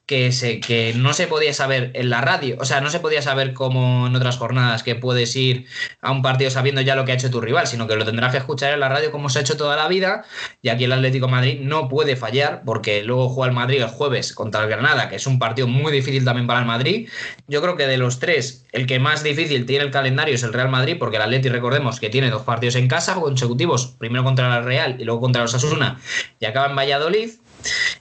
que, 0.05 0.31
se, 0.31 0.59
que 0.59 0.93
no 0.95 1.13
se 1.13 1.27
podía 1.27 1.53
saber 1.53 1.91
en 1.93 2.09
la 2.09 2.21
radio, 2.21 2.57
o 2.59 2.65
sea, 2.65 2.81
no 2.81 2.89
se 2.89 2.99
podía 2.99 3.21
saber 3.21 3.53
como 3.53 4.07
en 4.07 4.15
otras 4.15 4.37
jornadas 4.37 4.83
que 4.83 4.95
puedes 4.95 5.35
ir 5.35 5.65
a 6.01 6.11
un 6.11 6.21
partido 6.21 6.51
sabiendo 6.51 6.81
ya 6.81 6.95
lo 6.95 7.05
que 7.05 7.13
ha 7.13 7.15
hecho 7.15 7.31
tu 7.31 7.39
rival, 7.39 7.67
sino 7.67 7.87
que 7.87 7.95
lo 7.95 8.05
tendrás 8.05 8.31
que 8.31 8.37
escuchar 8.37 8.73
en 8.73 8.81
la 8.81 8.89
radio 8.89 9.11
como 9.11 9.29
se 9.29 9.39
ha 9.39 9.41
hecho 9.41 9.55
toda 9.55 9.75
la 9.75 9.87
vida 9.87 10.25
y 10.61 10.69
aquí 10.69 10.83
el 10.83 10.91
Atlético 10.91 11.27
Madrid 11.27 11.59
no 11.61 11.87
puede 11.87 12.15
fallar 12.15 12.63
porque 12.65 13.03
luego 13.03 13.29
juega 13.29 13.49
el 13.49 13.55
Madrid 13.55 13.81
el 13.81 13.87
jueves 13.87 14.33
contra 14.33 14.63
el 14.63 14.69
Granada, 14.69 15.09
que 15.09 15.15
es 15.15 15.27
un 15.27 15.39
partido 15.39 15.67
muy 15.67 15.91
difícil 15.91 16.25
también 16.25 16.47
para 16.47 16.59
el 16.59 16.65
Madrid. 16.65 17.09
Yo 17.47 17.61
creo 17.61 17.77
que 17.77 17.87
de 17.87 17.97
los 17.97 18.19
tres, 18.19 18.65
el 18.71 18.85
que 18.85 18.99
más 18.99 19.23
difícil 19.23 19.65
tiene 19.65 19.85
el 19.85 19.91
calendario 19.91 20.35
es 20.35 20.43
el 20.43 20.53
Real 20.53 20.69
Madrid, 20.69 20.97
porque 20.99 21.17
el 21.17 21.23
Atlético 21.23 21.53
recordemos 21.53 21.99
que 21.99 22.09
tiene 22.09 22.29
dos 22.29 22.43
partidos 22.43 22.75
en 22.75 22.87
casa 22.87 23.15
consecutivos, 23.15 23.95
primero 23.97 24.23
contra 24.23 24.57
el 24.57 24.65
Real 24.65 24.97
y 24.99 25.05
luego 25.05 25.21
contra 25.21 25.41
los 25.41 25.53
Asuna 25.53 25.99
y 26.39 26.45
acaba 26.45 26.67
en 26.67 26.75
Valladolid. 26.75 27.29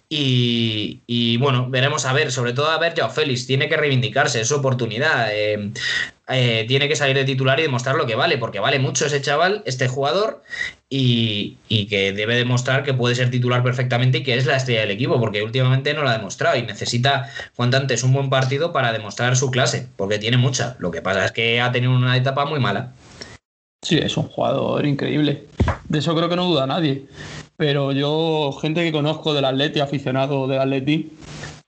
Y, 0.09 1.37
bueno, 1.39 1.71
veremos 1.71 2.05
a 2.05 2.13
ver, 2.13 2.31
sobre 2.33 2.53
todo 2.53 2.71
a 2.71 2.79
ver, 2.79 2.95
Joao 2.97 3.11
Félix, 3.11 3.47
tiene 3.47 3.69
que 3.69 3.77
reivindicarse, 3.77 4.41
es 4.41 4.49
su 4.49 4.57
oportunidad. 4.57 5.29
Eh, 5.33 5.73
eh, 6.29 6.65
tiene 6.69 6.89
que 6.89 6.97
salir 6.97 7.17
de 7.17 7.25
titular 7.25 7.59
y 7.59 7.63
demostrar 7.63 7.97
lo 7.97 8.07
que 8.07 8.15
vale, 8.15 8.39
porque 8.39 8.61
vale 8.61 8.79
mucho 8.79 9.07
ese 9.07 9.21
chaval, 9.21 9.63
este 9.67 9.89
jugador, 9.89 10.43
y, 10.89 11.57
que 11.89 12.13
debe 12.13 12.37
demostrar 12.37 12.85
que 12.85 12.95
puede 12.95 13.15
ser 13.15 13.31
titular 13.31 13.63
perfectamente 13.63 14.19
y 14.19 14.23
que 14.23 14.37
es 14.37 14.47
la 14.47 14.57
estrella 14.57 14.83
del 14.83 14.93
equipo, 14.93 15.19
porque 15.19 15.43
últimamente 15.43 15.95
no 15.95 16.03
lo 16.03 16.09
ha 16.09 16.17
demostrado 16.17 16.57
y 16.57 16.63
necesita 16.63 17.31
cuanto 17.57 17.77
antes 17.77 18.03
un 18.03 18.13
buen 18.13 18.31
partido 18.31 18.73
para 18.73 18.93
demostrar 18.93 19.37
su 19.37 19.51
clase, 19.51 19.89
porque 19.97 20.19
tiene 20.19 20.37
mucha. 20.37 20.77
Lo 20.79 20.91
que 20.91 21.03
pasa 21.03 21.25
es 21.25 21.33
que 21.33 21.61
ha 21.61 21.73
tenido 21.73 21.93
una 21.93 22.17
etapa 22.17 22.45
muy 22.45 22.61
mala. 22.61 22.93
Sí, 23.83 23.99
es 23.99 24.17
un 24.17 24.29
jugador 24.29 24.87
increíble. 24.87 25.47
De 25.89 25.99
eso 25.99 26.15
creo 26.15 26.29
que 26.29 26.37
no 26.37 26.45
duda 26.45 26.67
nadie. 26.67 27.07
Pero 27.63 27.93
yo, 27.93 28.51
gente 28.61 28.83
que 28.83 28.91
conozco 28.91 29.35
del 29.35 29.45
Atleti, 29.45 29.79
aficionado 29.79 30.49
del 30.49 30.59
Atleti, 30.59 31.13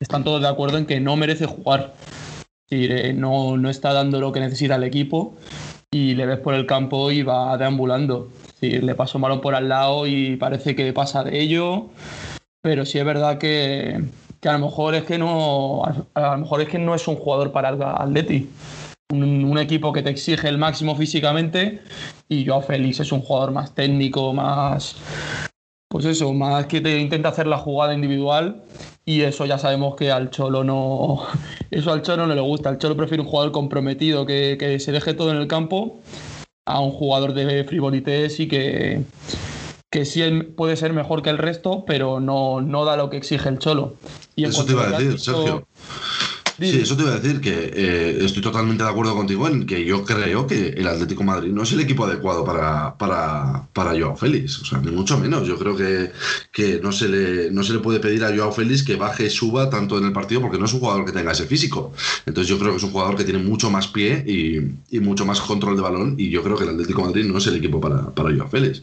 están 0.01 0.25
todos 0.25 0.43
de 0.43 0.49
acuerdo 0.49 0.77
en 0.77 0.87
que 0.87 0.99
no 0.99 1.15
merece 1.15 1.47
jugar. 1.47 1.95
Eh, 2.69 3.13
no, 3.17 3.57
no 3.57 3.71
está 3.71 3.93
dando 3.93 4.19
lo 4.19 4.33
que 4.33 4.41
necesita 4.41 4.75
el 4.75 4.83
equipo 4.83 5.37
y 5.93 6.17
le 6.17 6.27
ves 6.27 6.41
por 6.41 6.55
el 6.55 6.67
campo 6.67 7.13
y 7.13 7.23
va 7.23 7.57
deambulando. 7.59 8.29
le 8.61 8.95
pasó 8.97 9.19
un 9.19 9.23
balón 9.23 9.41
por 9.41 9.55
al 9.55 9.69
lado 9.69 10.09
y 10.09 10.35
parece 10.35 10.75
que 10.75 10.93
pasa 10.93 11.23
de 11.23 11.41
ello. 11.41 11.91
Pero 12.61 12.85
sí 12.85 12.99
es 12.99 13.05
verdad 13.05 13.39
que, 13.39 14.03
a 14.43 14.53
lo 14.53 14.59
mejor 14.59 14.97
es 14.97 15.05
que 15.05 15.17
no. 15.17 15.85
A 16.15 16.33
lo 16.33 16.39
mejor 16.39 16.61
es 16.61 16.69
que 16.71 16.81
no 16.81 16.97
es 16.97 17.07
un 17.07 17.15
jugador 17.15 17.53
para 17.53 17.69
el 17.69 17.81
Atleti. 17.81 18.51
Un, 19.13 19.57
equipo 19.59 19.93
que 19.93 20.03
te 20.03 20.11
exige 20.11 20.49
el 20.49 20.59
máximo 20.59 20.97
físicamente 20.97 21.83
y 22.29 22.43
yo 22.43 22.61
Félix 22.63 22.99
es 22.99 23.13
un 23.13 23.21
jugador 23.21 23.53
más 23.53 23.73
técnico, 23.73 24.33
más, 24.33 24.97
pues 25.95 26.07
eso, 26.07 26.33
más 26.33 26.67
que 26.67 26.81
te 26.81 26.99
intenta 26.99 27.29
hacer 27.29 27.47
la 27.47 27.57
jugada 27.57 27.95
individual 27.95 28.65
y 29.05 29.21
eso 29.21 29.47
ya 29.47 29.59
sabemos 29.59 29.95
que 29.95 30.11
al 30.11 30.29
Cholo 30.31 30.65
no, 30.65 31.23
eso 31.71 31.93
al 31.93 32.03
Cholo 32.03 32.27
no 32.27 32.35
le 32.35 32.41
gusta. 32.41 32.69
El 32.69 32.79
Cholo 32.79 32.97
prefiere 32.97 33.23
un 33.23 33.29
jugador 33.29 33.53
comprometido 33.53 34.27
que, 34.27 34.57
que 34.59 34.81
se 34.81 34.91
deje 34.91 35.15
todo 35.15 35.31
en 35.31 35.37
el 35.37 35.47
campo 35.47 36.01
a 36.67 36.81
un 36.81 36.91
jugador 36.91 37.33
de 37.33 37.63
frivolités 37.63 38.41
y 38.41 38.49
que, 38.49 39.05
que 39.89 40.05
sí 40.05 40.29
puede 40.57 40.75
ser 40.75 40.93
mejor 40.93 41.23
que 41.23 41.31
el 41.31 41.39
resto, 41.39 41.85
pero 41.87 42.19
no, 42.19 42.61
no 42.61 42.85
da 42.85 42.97
lo 42.97 43.09
que 43.09 43.17
exige 43.17 43.49
el 43.49 43.61
Cholo. 43.61 43.95
Y 44.35 44.47
eso 44.47 44.65
te 44.65 44.73
iba 44.73 44.89
a 44.89 44.99
decir, 44.99 45.21
Sergio. 45.21 45.65
Sí, 46.59 46.81
eso 46.81 46.97
te 46.97 47.03
iba 47.03 47.13
a 47.13 47.19
decir 47.19 47.41
que 47.41 47.73
eh, 47.75 48.19
estoy 48.25 48.41
totalmente 48.41 48.85
de 48.85 48.91
acuerdo 48.91 49.17
contigo 49.17 49.49
en 49.49 49.67
que 49.67 49.85
yo 49.85 50.05
creo 50.05 50.47
que 50.47 50.69
el 50.69 50.87
Atlético 50.87 51.25
Madrid 51.25 51.51
no 51.53 51.63
es 51.65 51.73
el 51.73 51.81
equipo 51.81 52.05
adecuado 52.05 52.45
para, 52.45 52.97
para, 52.97 53.67
para 53.73 53.91
Joao 53.91 54.17
Félix, 54.17 54.61
o 54.61 54.65
sea, 54.65 54.79
ni 54.79 54.93
mucho 54.93 55.19
menos. 55.19 55.47
Yo 55.49 55.59
creo 55.59 55.77
que, 55.77 56.13
que 56.53 56.81
no, 56.81 56.93
se 56.93 57.09
le, 57.09 57.51
no 57.51 57.65
se 57.65 57.73
le 57.73 57.81
puede 57.81 57.99
pedir 57.99 58.25
a 58.25 58.35
Joao 58.35 58.53
Félix 58.53 58.85
que 58.85 58.95
baje, 58.97 59.29
suba 59.31 59.69
tanto 59.69 59.99
en 59.99 60.05
el 60.05 60.13
partido 60.13 60.41
porque 60.41 60.59
no 60.59 60.67
es 60.67 60.73
un 60.73 60.81
jugador 60.81 61.05
que 61.05 61.13
tenga 61.13 61.33
ese 61.33 61.47
físico. 61.47 61.93
Entonces 62.25 62.49
yo 62.49 62.59
creo 62.59 62.71
que 62.71 62.79
es 62.79 62.85
un 62.85 62.93
jugador 62.93 63.17
que 63.17 63.25
tiene 63.25 63.41
mucho 63.41 63.71
más 63.71 63.89
pie 63.89 64.25
y, 64.27 64.97
y 64.97 65.01
mucho 65.01 65.27
más 65.27 65.41
control 65.41 65.77
de 65.77 65.83
balón 65.83 66.15
y 66.19 66.31
yo 66.31 66.43
creo 66.43 66.57
que 66.57 66.65
el 66.65 66.71
Atlético 66.71 67.03
Madrid 67.03 67.25
no 67.25 67.39
es 67.39 67.47
el 67.49 67.57
equipo 67.57 67.81
para, 67.81 68.15
para 68.15 68.35
Joao 68.35 68.49
Félix. 68.49 68.83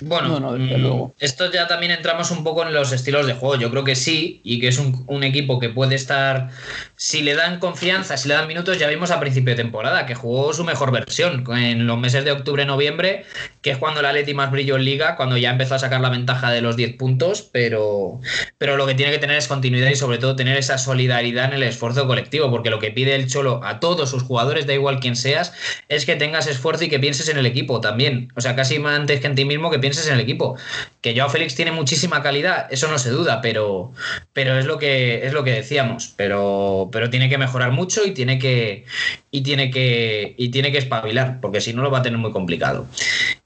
Bueno, 0.00 0.40
mm, 0.40 1.12
esto 1.18 1.50
ya 1.52 1.66
también 1.66 1.92
entramos 1.92 2.30
un 2.30 2.44
poco 2.44 2.66
en 2.66 2.72
los 2.72 2.92
estilos 2.92 3.26
de 3.26 3.34
juego. 3.34 3.56
Yo 3.56 3.70
creo 3.70 3.84
que 3.84 3.94
sí, 3.94 4.40
y 4.44 4.60
que 4.60 4.68
es 4.68 4.78
un, 4.78 5.24
equipo 5.24 5.58
que 5.58 5.70
puede 5.70 5.94
estar. 5.94 6.50
Si 6.96 7.22
le 7.22 7.34
dan 7.34 7.58
confianza, 7.58 8.16
si 8.16 8.28
le 8.28 8.34
dan 8.34 8.46
minutos, 8.46 8.78
ya 8.78 8.88
vimos 8.88 9.10
a 9.10 9.20
principio 9.20 9.54
de 9.54 9.62
temporada 9.62 10.06
que 10.06 10.14
jugó 10.14 10.52
su 10.52 10.64
mejor 10.64 10.92
versión 10.92 11.44
en 11.56 11.86
los 11.86 11.98
meses 11.98 12.24
de 12.24 12.32
octubre-noviembre, 12.32 13.24
que 13.62 13.70
es 13.70 13.78
cuando 13.78 14.02
la 14.02 14.12
Leti 14.12 14.34
más 14.34 14.50
brilló 14.50 14.76
en 14.76 14.84
liga, 14.84 15.16
cuando 15.16 15.36
ya 15.36 15.50
empezó 15.50 15.76
a 15.76 15.78
sacar 15.78 16.00
la 16.00 16.10
ventaja 16.10 16.50
de 16.50 16.60
los 16.60 16.76
10 16.76 16.96
puntos, 16.96 17.42
pero, 17.42 18.20
pero 18.58 18.76
lo 18.76 18.86
que 18.86 18.94
tiene 18.94 19.12
que 19.12 19.18
tener 19.18 19.36
es 19.36 19.48
continuidad 19.48 19.90
y 19.90 19.96
sobre 19.96 20.18
todo 20.18 20.36
tener 20.36 20.56
esa 20.58 20.78
solidaridad 20.78 21.46
en 21.46 21.54
el 21.54 21.62
esfuerzo 21.62 22.06
colectivo, 22.06 22.50
porque 22.50 22.70
lo 22.70 22.78
que 22.78 22.90
pide 22.90 23.14
el 23.14 23.28
Cholo 23.28 23.60
a 23.64 23.80
todos 23.80 24.10
sus 24.10 24.22
jugadores, 24.22 24.66
da 24.66 24.74
igual 24.74 25.00
quién 25.00 25.16
seas, 25.16 25.52
es 25.88 26.04
que 26.04 26.16
tengas 26.16 26.46
esfuerzo 26.46 26.84
y 26.84 26.88
que 26.88 26.98
pienses 26.98 27.28
en 27.28 27.38
el 27.38 27.46
equipo 27.46 27.80
también. 27.80 28.32
O 28.36 28.40
sea, 28.40 28.56
casi 28.56 28.78
más 28.78 28.98
antes 28.98 29.20
que 29.20 29.26
en 29.26 29.34
ti 29.34 29.44
mismo 29.44 29.70
que 29.70 29.78
pienses 29.78 29.93
en 30.06 30.14
el 30.14 30.20
equipo. 30.20 30.56
Que 31.00 31.16
Joao 31.16 31.30
Félix 31.30 31.54
tiene 31.54 31.72
muchísima 31.72 32.22
calidad, 32.22 32.66
eso 32.70 32.90
no 32.90 32.98
se 32.98 33.10
duda, 33.10 33.40
pero, 33.40 33.92
pero 34.32 34.58
es 34.58 34.66
lo 34.66 34.78
que 34.78 35.26
es 35.26 35.32
lo 35.32 35.44
que 35.44 35.52
decíamos. 35.52 36.12
Pero, 36.16 36.88
pero 36.92 37.10
tiene 37.10 37.28
que 37.28 37.38
mejorar 37.38 37.72
mucho 37.72 38.04
y 38.04 38.12
tiene 38.12 38.38
que 38.38 38.84
y 39.30 39.42
tiene 39.42 39.70
que 39.70 40.34
y 40.36 40.50
tiene 40.50 40.72
que 40.72 40.78
espabilar, 40.78 41.40
porque 41.40 41.60
si 41.60 41.72
no 41.72 41.82
lo 41.82 41.90
va 41.90 41.98
a 41.98 42.02
tener 42.02 42.18
muy 42.18 42.32
complicado. 42.32 42.86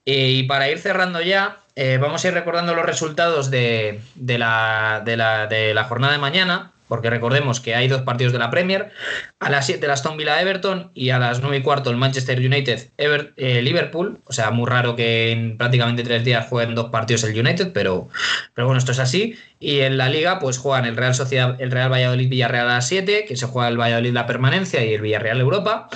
Eh, 0.05 0.31
y 0.31 0.43
para 0.45 0.71
ir 0.71 0.79
cerrando 0.79 1.21
ya, 1.21 1.61
eh, 1.77 1.99
vamos 2.01 2.25
a 2.25 2.29
ir 2.29 2.35
recordando 2.35 2.75
los 2.75 2.87
resultados 2.87 3.51
de, 3.51 4.01
la, 4.17 5.03
de, 5.05 5.17
la, 5.17 5.47
de 5.47 5.75
la 5.75 5.85
jornada 5.85 6.15
de 6.15 6.19
mañana 6.19 6.73
porque 6.89 7.11
recordemos 7.11 7.61
que 7.61 7.75
hay 7.75 7.89
dos 7.89 8.03
partidos 8.03 8.33
de 8.33 8.39
la 8.39 8.51
Premier, 8.51 8.91
a 9.39 9.51
las 9.51 9.67
7 9.67 9.85
el 9.85 9.93
Aston 9.93 10.17
Villa 10.17 10.41
Everton 10.41 10.91
y 10.95 11.11
a 11.11 11.19
las 11.19 11.41
9 11.41 11.59
y 11.59 11.63
cuarto 11.63 11.91
el 11.91 11.97
Manchester 11.97 12.39
United 12.39 12.91
eh, 12.97 13.63
Liverpool, 13.63 14.21
o 14.25 14.33
sea, 14.33 14.51
muy 14.51 14.67
raro 14.67 14.97
que 14.97 15.31
en 15.33 15.57
prácticamente 15.57 16.03
tres 16.03 16.25
días 16.25 16.47
jueguen 16.49 16.75
dos 16.75 16.91
partidos 16.91 17.25
el 17.25 17.39
United, 17.39 17.73
pero, 17.73 18.09
pero 18.55 18.67
bueno, 18.67 18.79
esto 18.79 18.93
es 18.93 18.99
así. 18.99 19.37
Y 19.61 19.81
en 19.81 19.97
la 19.97 20.09
liga, 20.09 20.39
pues 20.39 20.59
juegan 20.59 20.85
el 20.85 20.97
Real 20.97 21.15
Sociedad, 21.15 21.61
el 21.61 21.73
Real 21.73 21.91
Valladolid 21.91 22.29
Villarreal 22.29 22.69
a 22.69 22.75
las 22.75 22.89
7, 22.89 23.25
que 23.27 23.37
se 23.37 23.47
juega 23.47 23.69
el 23.69 23.81
Valladolid 23.81 24.13
la 24.13 24.27
permanencia 24.27 24.85
y 24.85 24.95
el 24.95 25.03
Villarreal 25.03 25.41
Europa. 25.41 25.89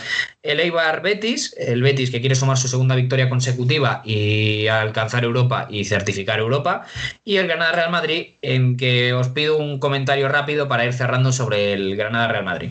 El 0.42 0.59
Eibar 0.59 1.03
Betis, 1.03 1.55
el 1.57 1.81
Betis 1.81 2.11
que 2.11 2.20
quiere 2.20 2.35
sumar 2.35 2.59
su 2.59 2.66
segunda 2.66 2.96
victoria 2.96 3.29
consecutiva 3.29 4.03
y 4.05 4.66
alcanzar 4.66 5.22
Europa 5.22 5.68
y 5.70 5.85
certificar 5.85 6.40
Europa. 6.40 6.87
Y 7.25 7.37
el 7.37 7.46
Granada 7.46 7.72
Real 7.72 7.90
Madrid, 7.92 8.35
en 8.42 8.77
que 8.77 9.12
os 9.12 9.29
pido 9.29 9.57
un 9.59 9.79
comentario 9.79 10.29
rápido 10.29 10.66
para 10.66 10.85
ir 10.85 10.92
cerrando 10.92 11.31
sobre 11.31 11.72
el 11.72 11.94
Granada 11.94 12.29
Real 12.29 12.44
Madrid. 12.44 12.70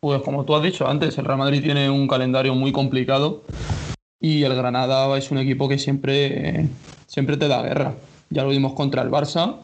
Pues 0.00 0.22
como 0.22 0.44
tú 0.44 0.56
has 0.56 0.62
dicho 0.64 0.88
antes, 0.88 1.18
el 1.18 1.24
Real 1.24 1.38
Madrid 1.38 1.62
tiene 1.62 1.88
un 1.88 2.08
calendario 2.08 2.54
muy 2.56 2.72
complicado 2.72 3.44
y 4.20 4.42
el 4.42 4.56
Granada 4.56 5.16
es 5.16 5.30
un 5.30 5.38
equipo 5.38 5.68
que 5.68 5.78
siempre, 5.78 6.66
siempre 7.06 7.36
te 7.36 7.46
da 7.46 7.62
guerra 7.62 7.94
ya 8.30 8.42
lo 8.42 8.50
vimos 8.50 8.74
contra 8.74 9.02
el 9.02 9.10
Barça 9.10 9.56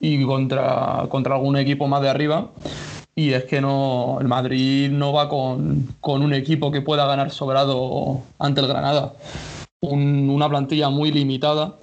y 0.00 0.24
contra, 0.24 1.06
contra 1.08 1.34
algún 1.34 1.56
equipo 1.56 1.88
más 1.88 2.02
de 2.02 2.08
arriba. 2.08 2.50
Y 3.14 3.32
es 3.32 3.44
que 3.44 3.60
no, 3.60 4.18
el 4.20 4.28
Madrid 4.28 4.90
no 4.90 5.12
va 5.12 5.28
con, 5.28 5.88
un 6.00 6.34
equipo 6.34 6.70
que 6.70 6.82
pueda 6.82 7.04
ganar 7.06 7.30
sobrado 7.30 8.22
ante 8.38 8.60
el 8.60 8.68
Granada. 8.68 9.14
una 9.80 10.48
plantilla 10.48 10.88
muy 10.88 11.10
limitada. 11.10 11.78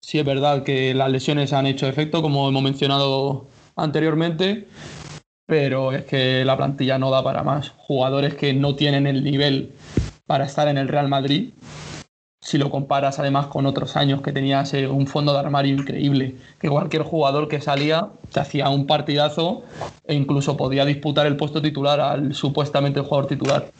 Sí 0.00 0.18
es 0.18 0.24
verdad 0.24 0.64
que 0.64 0.92
las 0.94 1.10
lesiones 1.10 1.52
han 1.52 1.66
hecho 1.66 1.86
efecto, 1.86 2.20
como 2.20 2.48
hemos 2.48 2.62
mencionado 2.62 3.46
anteriormente, 3.76 4.66
pero 5.46 5.92
es 5.92 6.04
que 6.04 6.44
la 6.44 6.56
plantilla 6.56 6.98
no 6.98 7.10
da 7.10 7.22
para 7.22 7.44
más. 7.44 7.70
Jugadores 7.76 8.34
que 8.34 8.52
no 8.52 8.74
tienen 8.74 9.06
el 9.06 9.22
nivel 9.22 9.72
para 10.26 10.44
estar 10.44 10.66
en 10.66 10.78
el 10.78 10.88
Real 10.88 11.08
Madrid 11.08 11.50
si 12.42 12.58
lo 12.58 12.70
comparas 12.70 13.20
además 13.20 13.46
con 13.46 13.66
otros 13.66 13.96
años 13.96 14.20
que 14.20 14.32
tenías 14.32 14.72
un 14.72 15.06
fondo 15.06 15.32
de 15.32 15.38
armario 15.38 15.74
increíble, 15.76 16.34
que 16.60 16.68
cualquier 16.68 17.04
jugador 17.04 17.46
que 17.46 17.60
salía 17.60 18.08
te 18.32 18.40
hacía 18.40 18.68
un 18.68 18.86
partidazo 18.86 19.62
e 20.04 20.14
incluso 20.14 20.56
podía 20.56 20.84
disputar 20.84 21.26
el 21.26 21.36
puesto 21.36 21.62
titular 21.62 22.00
al 22.00 22.34
supuestamente 22.34 23.00
jugador 23.00 23.28
titular. 23.28 23.70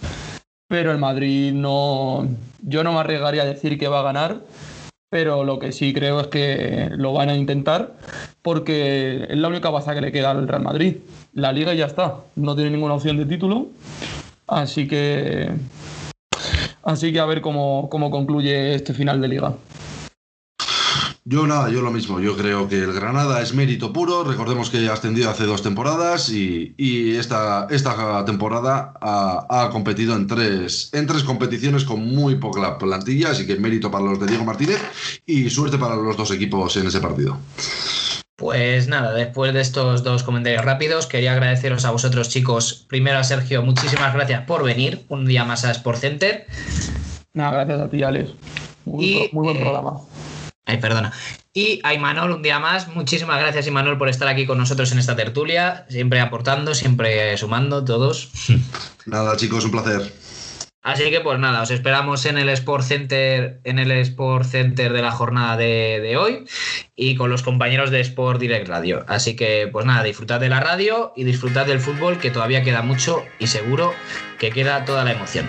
Pero 0.69 0.93
el 0.93 0.99
Madrid 0.99 1.53
no, 1.53 2.29
yo 2.63 2.85
no 2.85 2.93
me 2.93 3.01
arriesgaría 3.01 3.43
a 3.43 3.47
decir 3.47 3.79
que 3.79 3.89
va 3.89 3.99
a 3.99 4.05
ganar, 4.05 4.41
pero 5.11 5.43
lo 5.43 5.59
que 5.59 5.73
sí 5.73 5.93
creo 5.93 6.21
es 6.21 6.29
que 6.29 6.89
lo 6.93 7.13
van 7.13 7.31
a 7.31 7.37
intentar 7.37 7.95
porque 8.43 9.27
es 9.29 9.37
la 9.37 9.49
única 9.49 9.71
baza 9.71 9.93
que 9.93 10.01
le 10.01 10.13
queda 10.13 10.31
al 10.31 10.47
Real 10.47 10.63
Madrid. 10.63 10.99
La 11.35 11.53
liga 11.53 11.75
ya 11.75 11.87
está, 11.87 12.19
no 12.37 12.55
tiene 12.55 12.71
ninguna 12.71 12.95
opción 12.95 13.17
de 13.17 13.27
título, 13.27 13.67
así 14.47 14.87
que 14.87 15.51
Así 16.83 17.13
que 17.13 17.21
a 17.21 17.27
ver 17.27 17.41
cómo, 17.41 17.89
concluye 17.89 18.75
este 18.75 18.95
final 18.95 19.21
de 19.21 19.29
liga. 19.29 19.55
Yo 21.25 21.47
nada, 21.47 21.71
yo 21.71 21.83
lo 21.83 21.93
mismo. 21.93 22.19
Yo 22.19 22.37
creo 22.37 22.69
que 22.69 22.79
el 22.79 22.93
Granada 22.93 23.41
es 23.41 23.55
mérito 23.55 23.93
puro. 23.93 24.25
Recordemos 24.25 24.71
que 24.71 24.89
ha 24.89 24.93
ascendido 24.93 25.31
hace 25.31 25.45
dos 25.45 25.63
temporadas 25.63 26.29
y, 26.31 26.75
esta, 27.17 27.69
esta, 27.71 28.25
temporada 28.25 28.95
ha, 29.01 29.69
competido 29.71 30.17
en 30.17 30.27
tres, 30.27 30.91
en 30.93 31.07
tres 31.07 31.23
competiciones 31.23 31.85
con 31.85 32.05
muy 32.05 32.37
poca 32.37 32.77
plantilla. 32.77 33.31
Así 33.31 33.47
que 33.47 33.55
mérito 33.55 33.89
para 33.89 34.05
los 34.05 34.19
de 34.19 34.27
Diego 34.27 34.45
Martínez 34.45 34.81
y 35.25 35.49
suerte 35.49 35.79
para 35.79 35.95
los 35.95 36.17
dos 36.17 36.33
equipos 36.33 36.77
en 36.77 36.89
ese 36.89 37.01
partido. 37.01 37.39
Pues 38.43 38.89
nada, 38.89 39.13
después 39.13 39.55
de 39.55 39.61
estos 39.61 40.03
dos 40.03 40.25
comentarios 40.25 40.65
rápidos, 40.65 41.07
quería 41.07 41.31
agradeceros 41.31 41.85
a 41.85 41.93
vosotros, 41.93 42.29
chicos. 42.29 42.85
Primero 42.89 43.19
a 43.19 43.23
Sergio, 43.23 43.63
muchísimas 43.63 44.13
gracias 44.13 44.43
por 44.47 44.65
venir 44.65 45.05
un 45.09 45.27
día 45.27 45.45
más 45.45 45.65
a 45.65 45.71
Sport 45.71 46.01
Center. 46.01 46.47
Nada, 47.35 47.53
gracias 47.53 47.81
a 47.83 47.89
ti, 47.89 48.03
Alex. 48.03 48.33
Muy, 48.85 49.31
buen 49.33 49.57
eh, 49.57 49.61
programa. 49.61 50.01
Ay, 50.67 50.79
perdona. 50.79 51.13
Y 51.55 51.79
a 51.85 51.95
Imanol, 51.95 52.33
un 52.33 52.43
día 52.43 52.59
más. 52.59 52.89
Muchísimas 52.89 53.39
gracias, 53.39 53.69
Imanol, 53.69 53.97
por 53.97 54.09
estar 54.09 54.27
aquí 54.27 54.45
con 54.45 54.59
nosotros 54.59 54.91
en 54.91 54.99
esta 54.99 55.15
tertulia. 55.15 55.87
Siempre 55.89 56.19
aportando, 56.19 56.75
siempre 56.75 57.37
sumando, 57.37 57.85
todos. 57.85 58.33
Nada, 59.07 59.37
chicos, 59.37 59.65
un 59.67 59.71
placer. 59.71 60.13
Así 60.83 61.11
que 61.11 61.21
pues 61.21 61.39
nada, 61.39 61.63
os 61.63 61.71
esperamos 61.71 62.27
en 62.27 62.39
el 62.39 62.49
Sport 62.49 62.85
Center, 62.85 63.61
en 63.63 63.79
el 63.79 63.93
Sport 63.93 64.45
Center 64.45 64.93
de 64.93 65.01
la 65.01 65.13
jornada 65.13 65.57
de, 65.57 66.17
hoy 66.17 66.45
y 66.97 67.15
con 67.15 67.31
los 67.31 67.45
compañeros 67.45 67.93
de 67.93 68.01
Sport 68.01 68.41
Direct 68.41 68.69
Radio. 68.69 69.05
Así 69.07 69.37
que 69.37 69.69
pues 69.71 69.87
nada, 69.87 70.03
disfrutad 70.03 70.41
de 70.41 70.49
la 70.49 70.59
radio 70.59 71.13
y 71.15 71.23
disfrutad 71.23 71.67
del 71.67 71.79
fútbol 71.79 72.19
que 72.19 72.33
todavía 72.33 72.65
queda 72.65 72.83
mucho 72.83 73.23
y 73.39 73.47
seguro 73.47 73.95
que 74.41 74.51
queda 74.51 74.85
toda 74.85 75.05
la 75.05 75.13
emoción. 75.13 75.47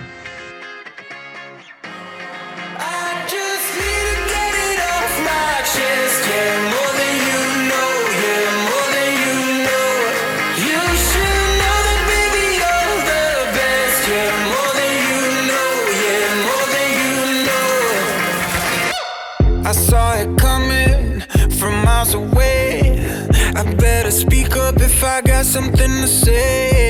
I 25.14 25.20
got 25.20 25.46
something 25.46 26.00
to 26.00 26.08
say. 26.08 26.83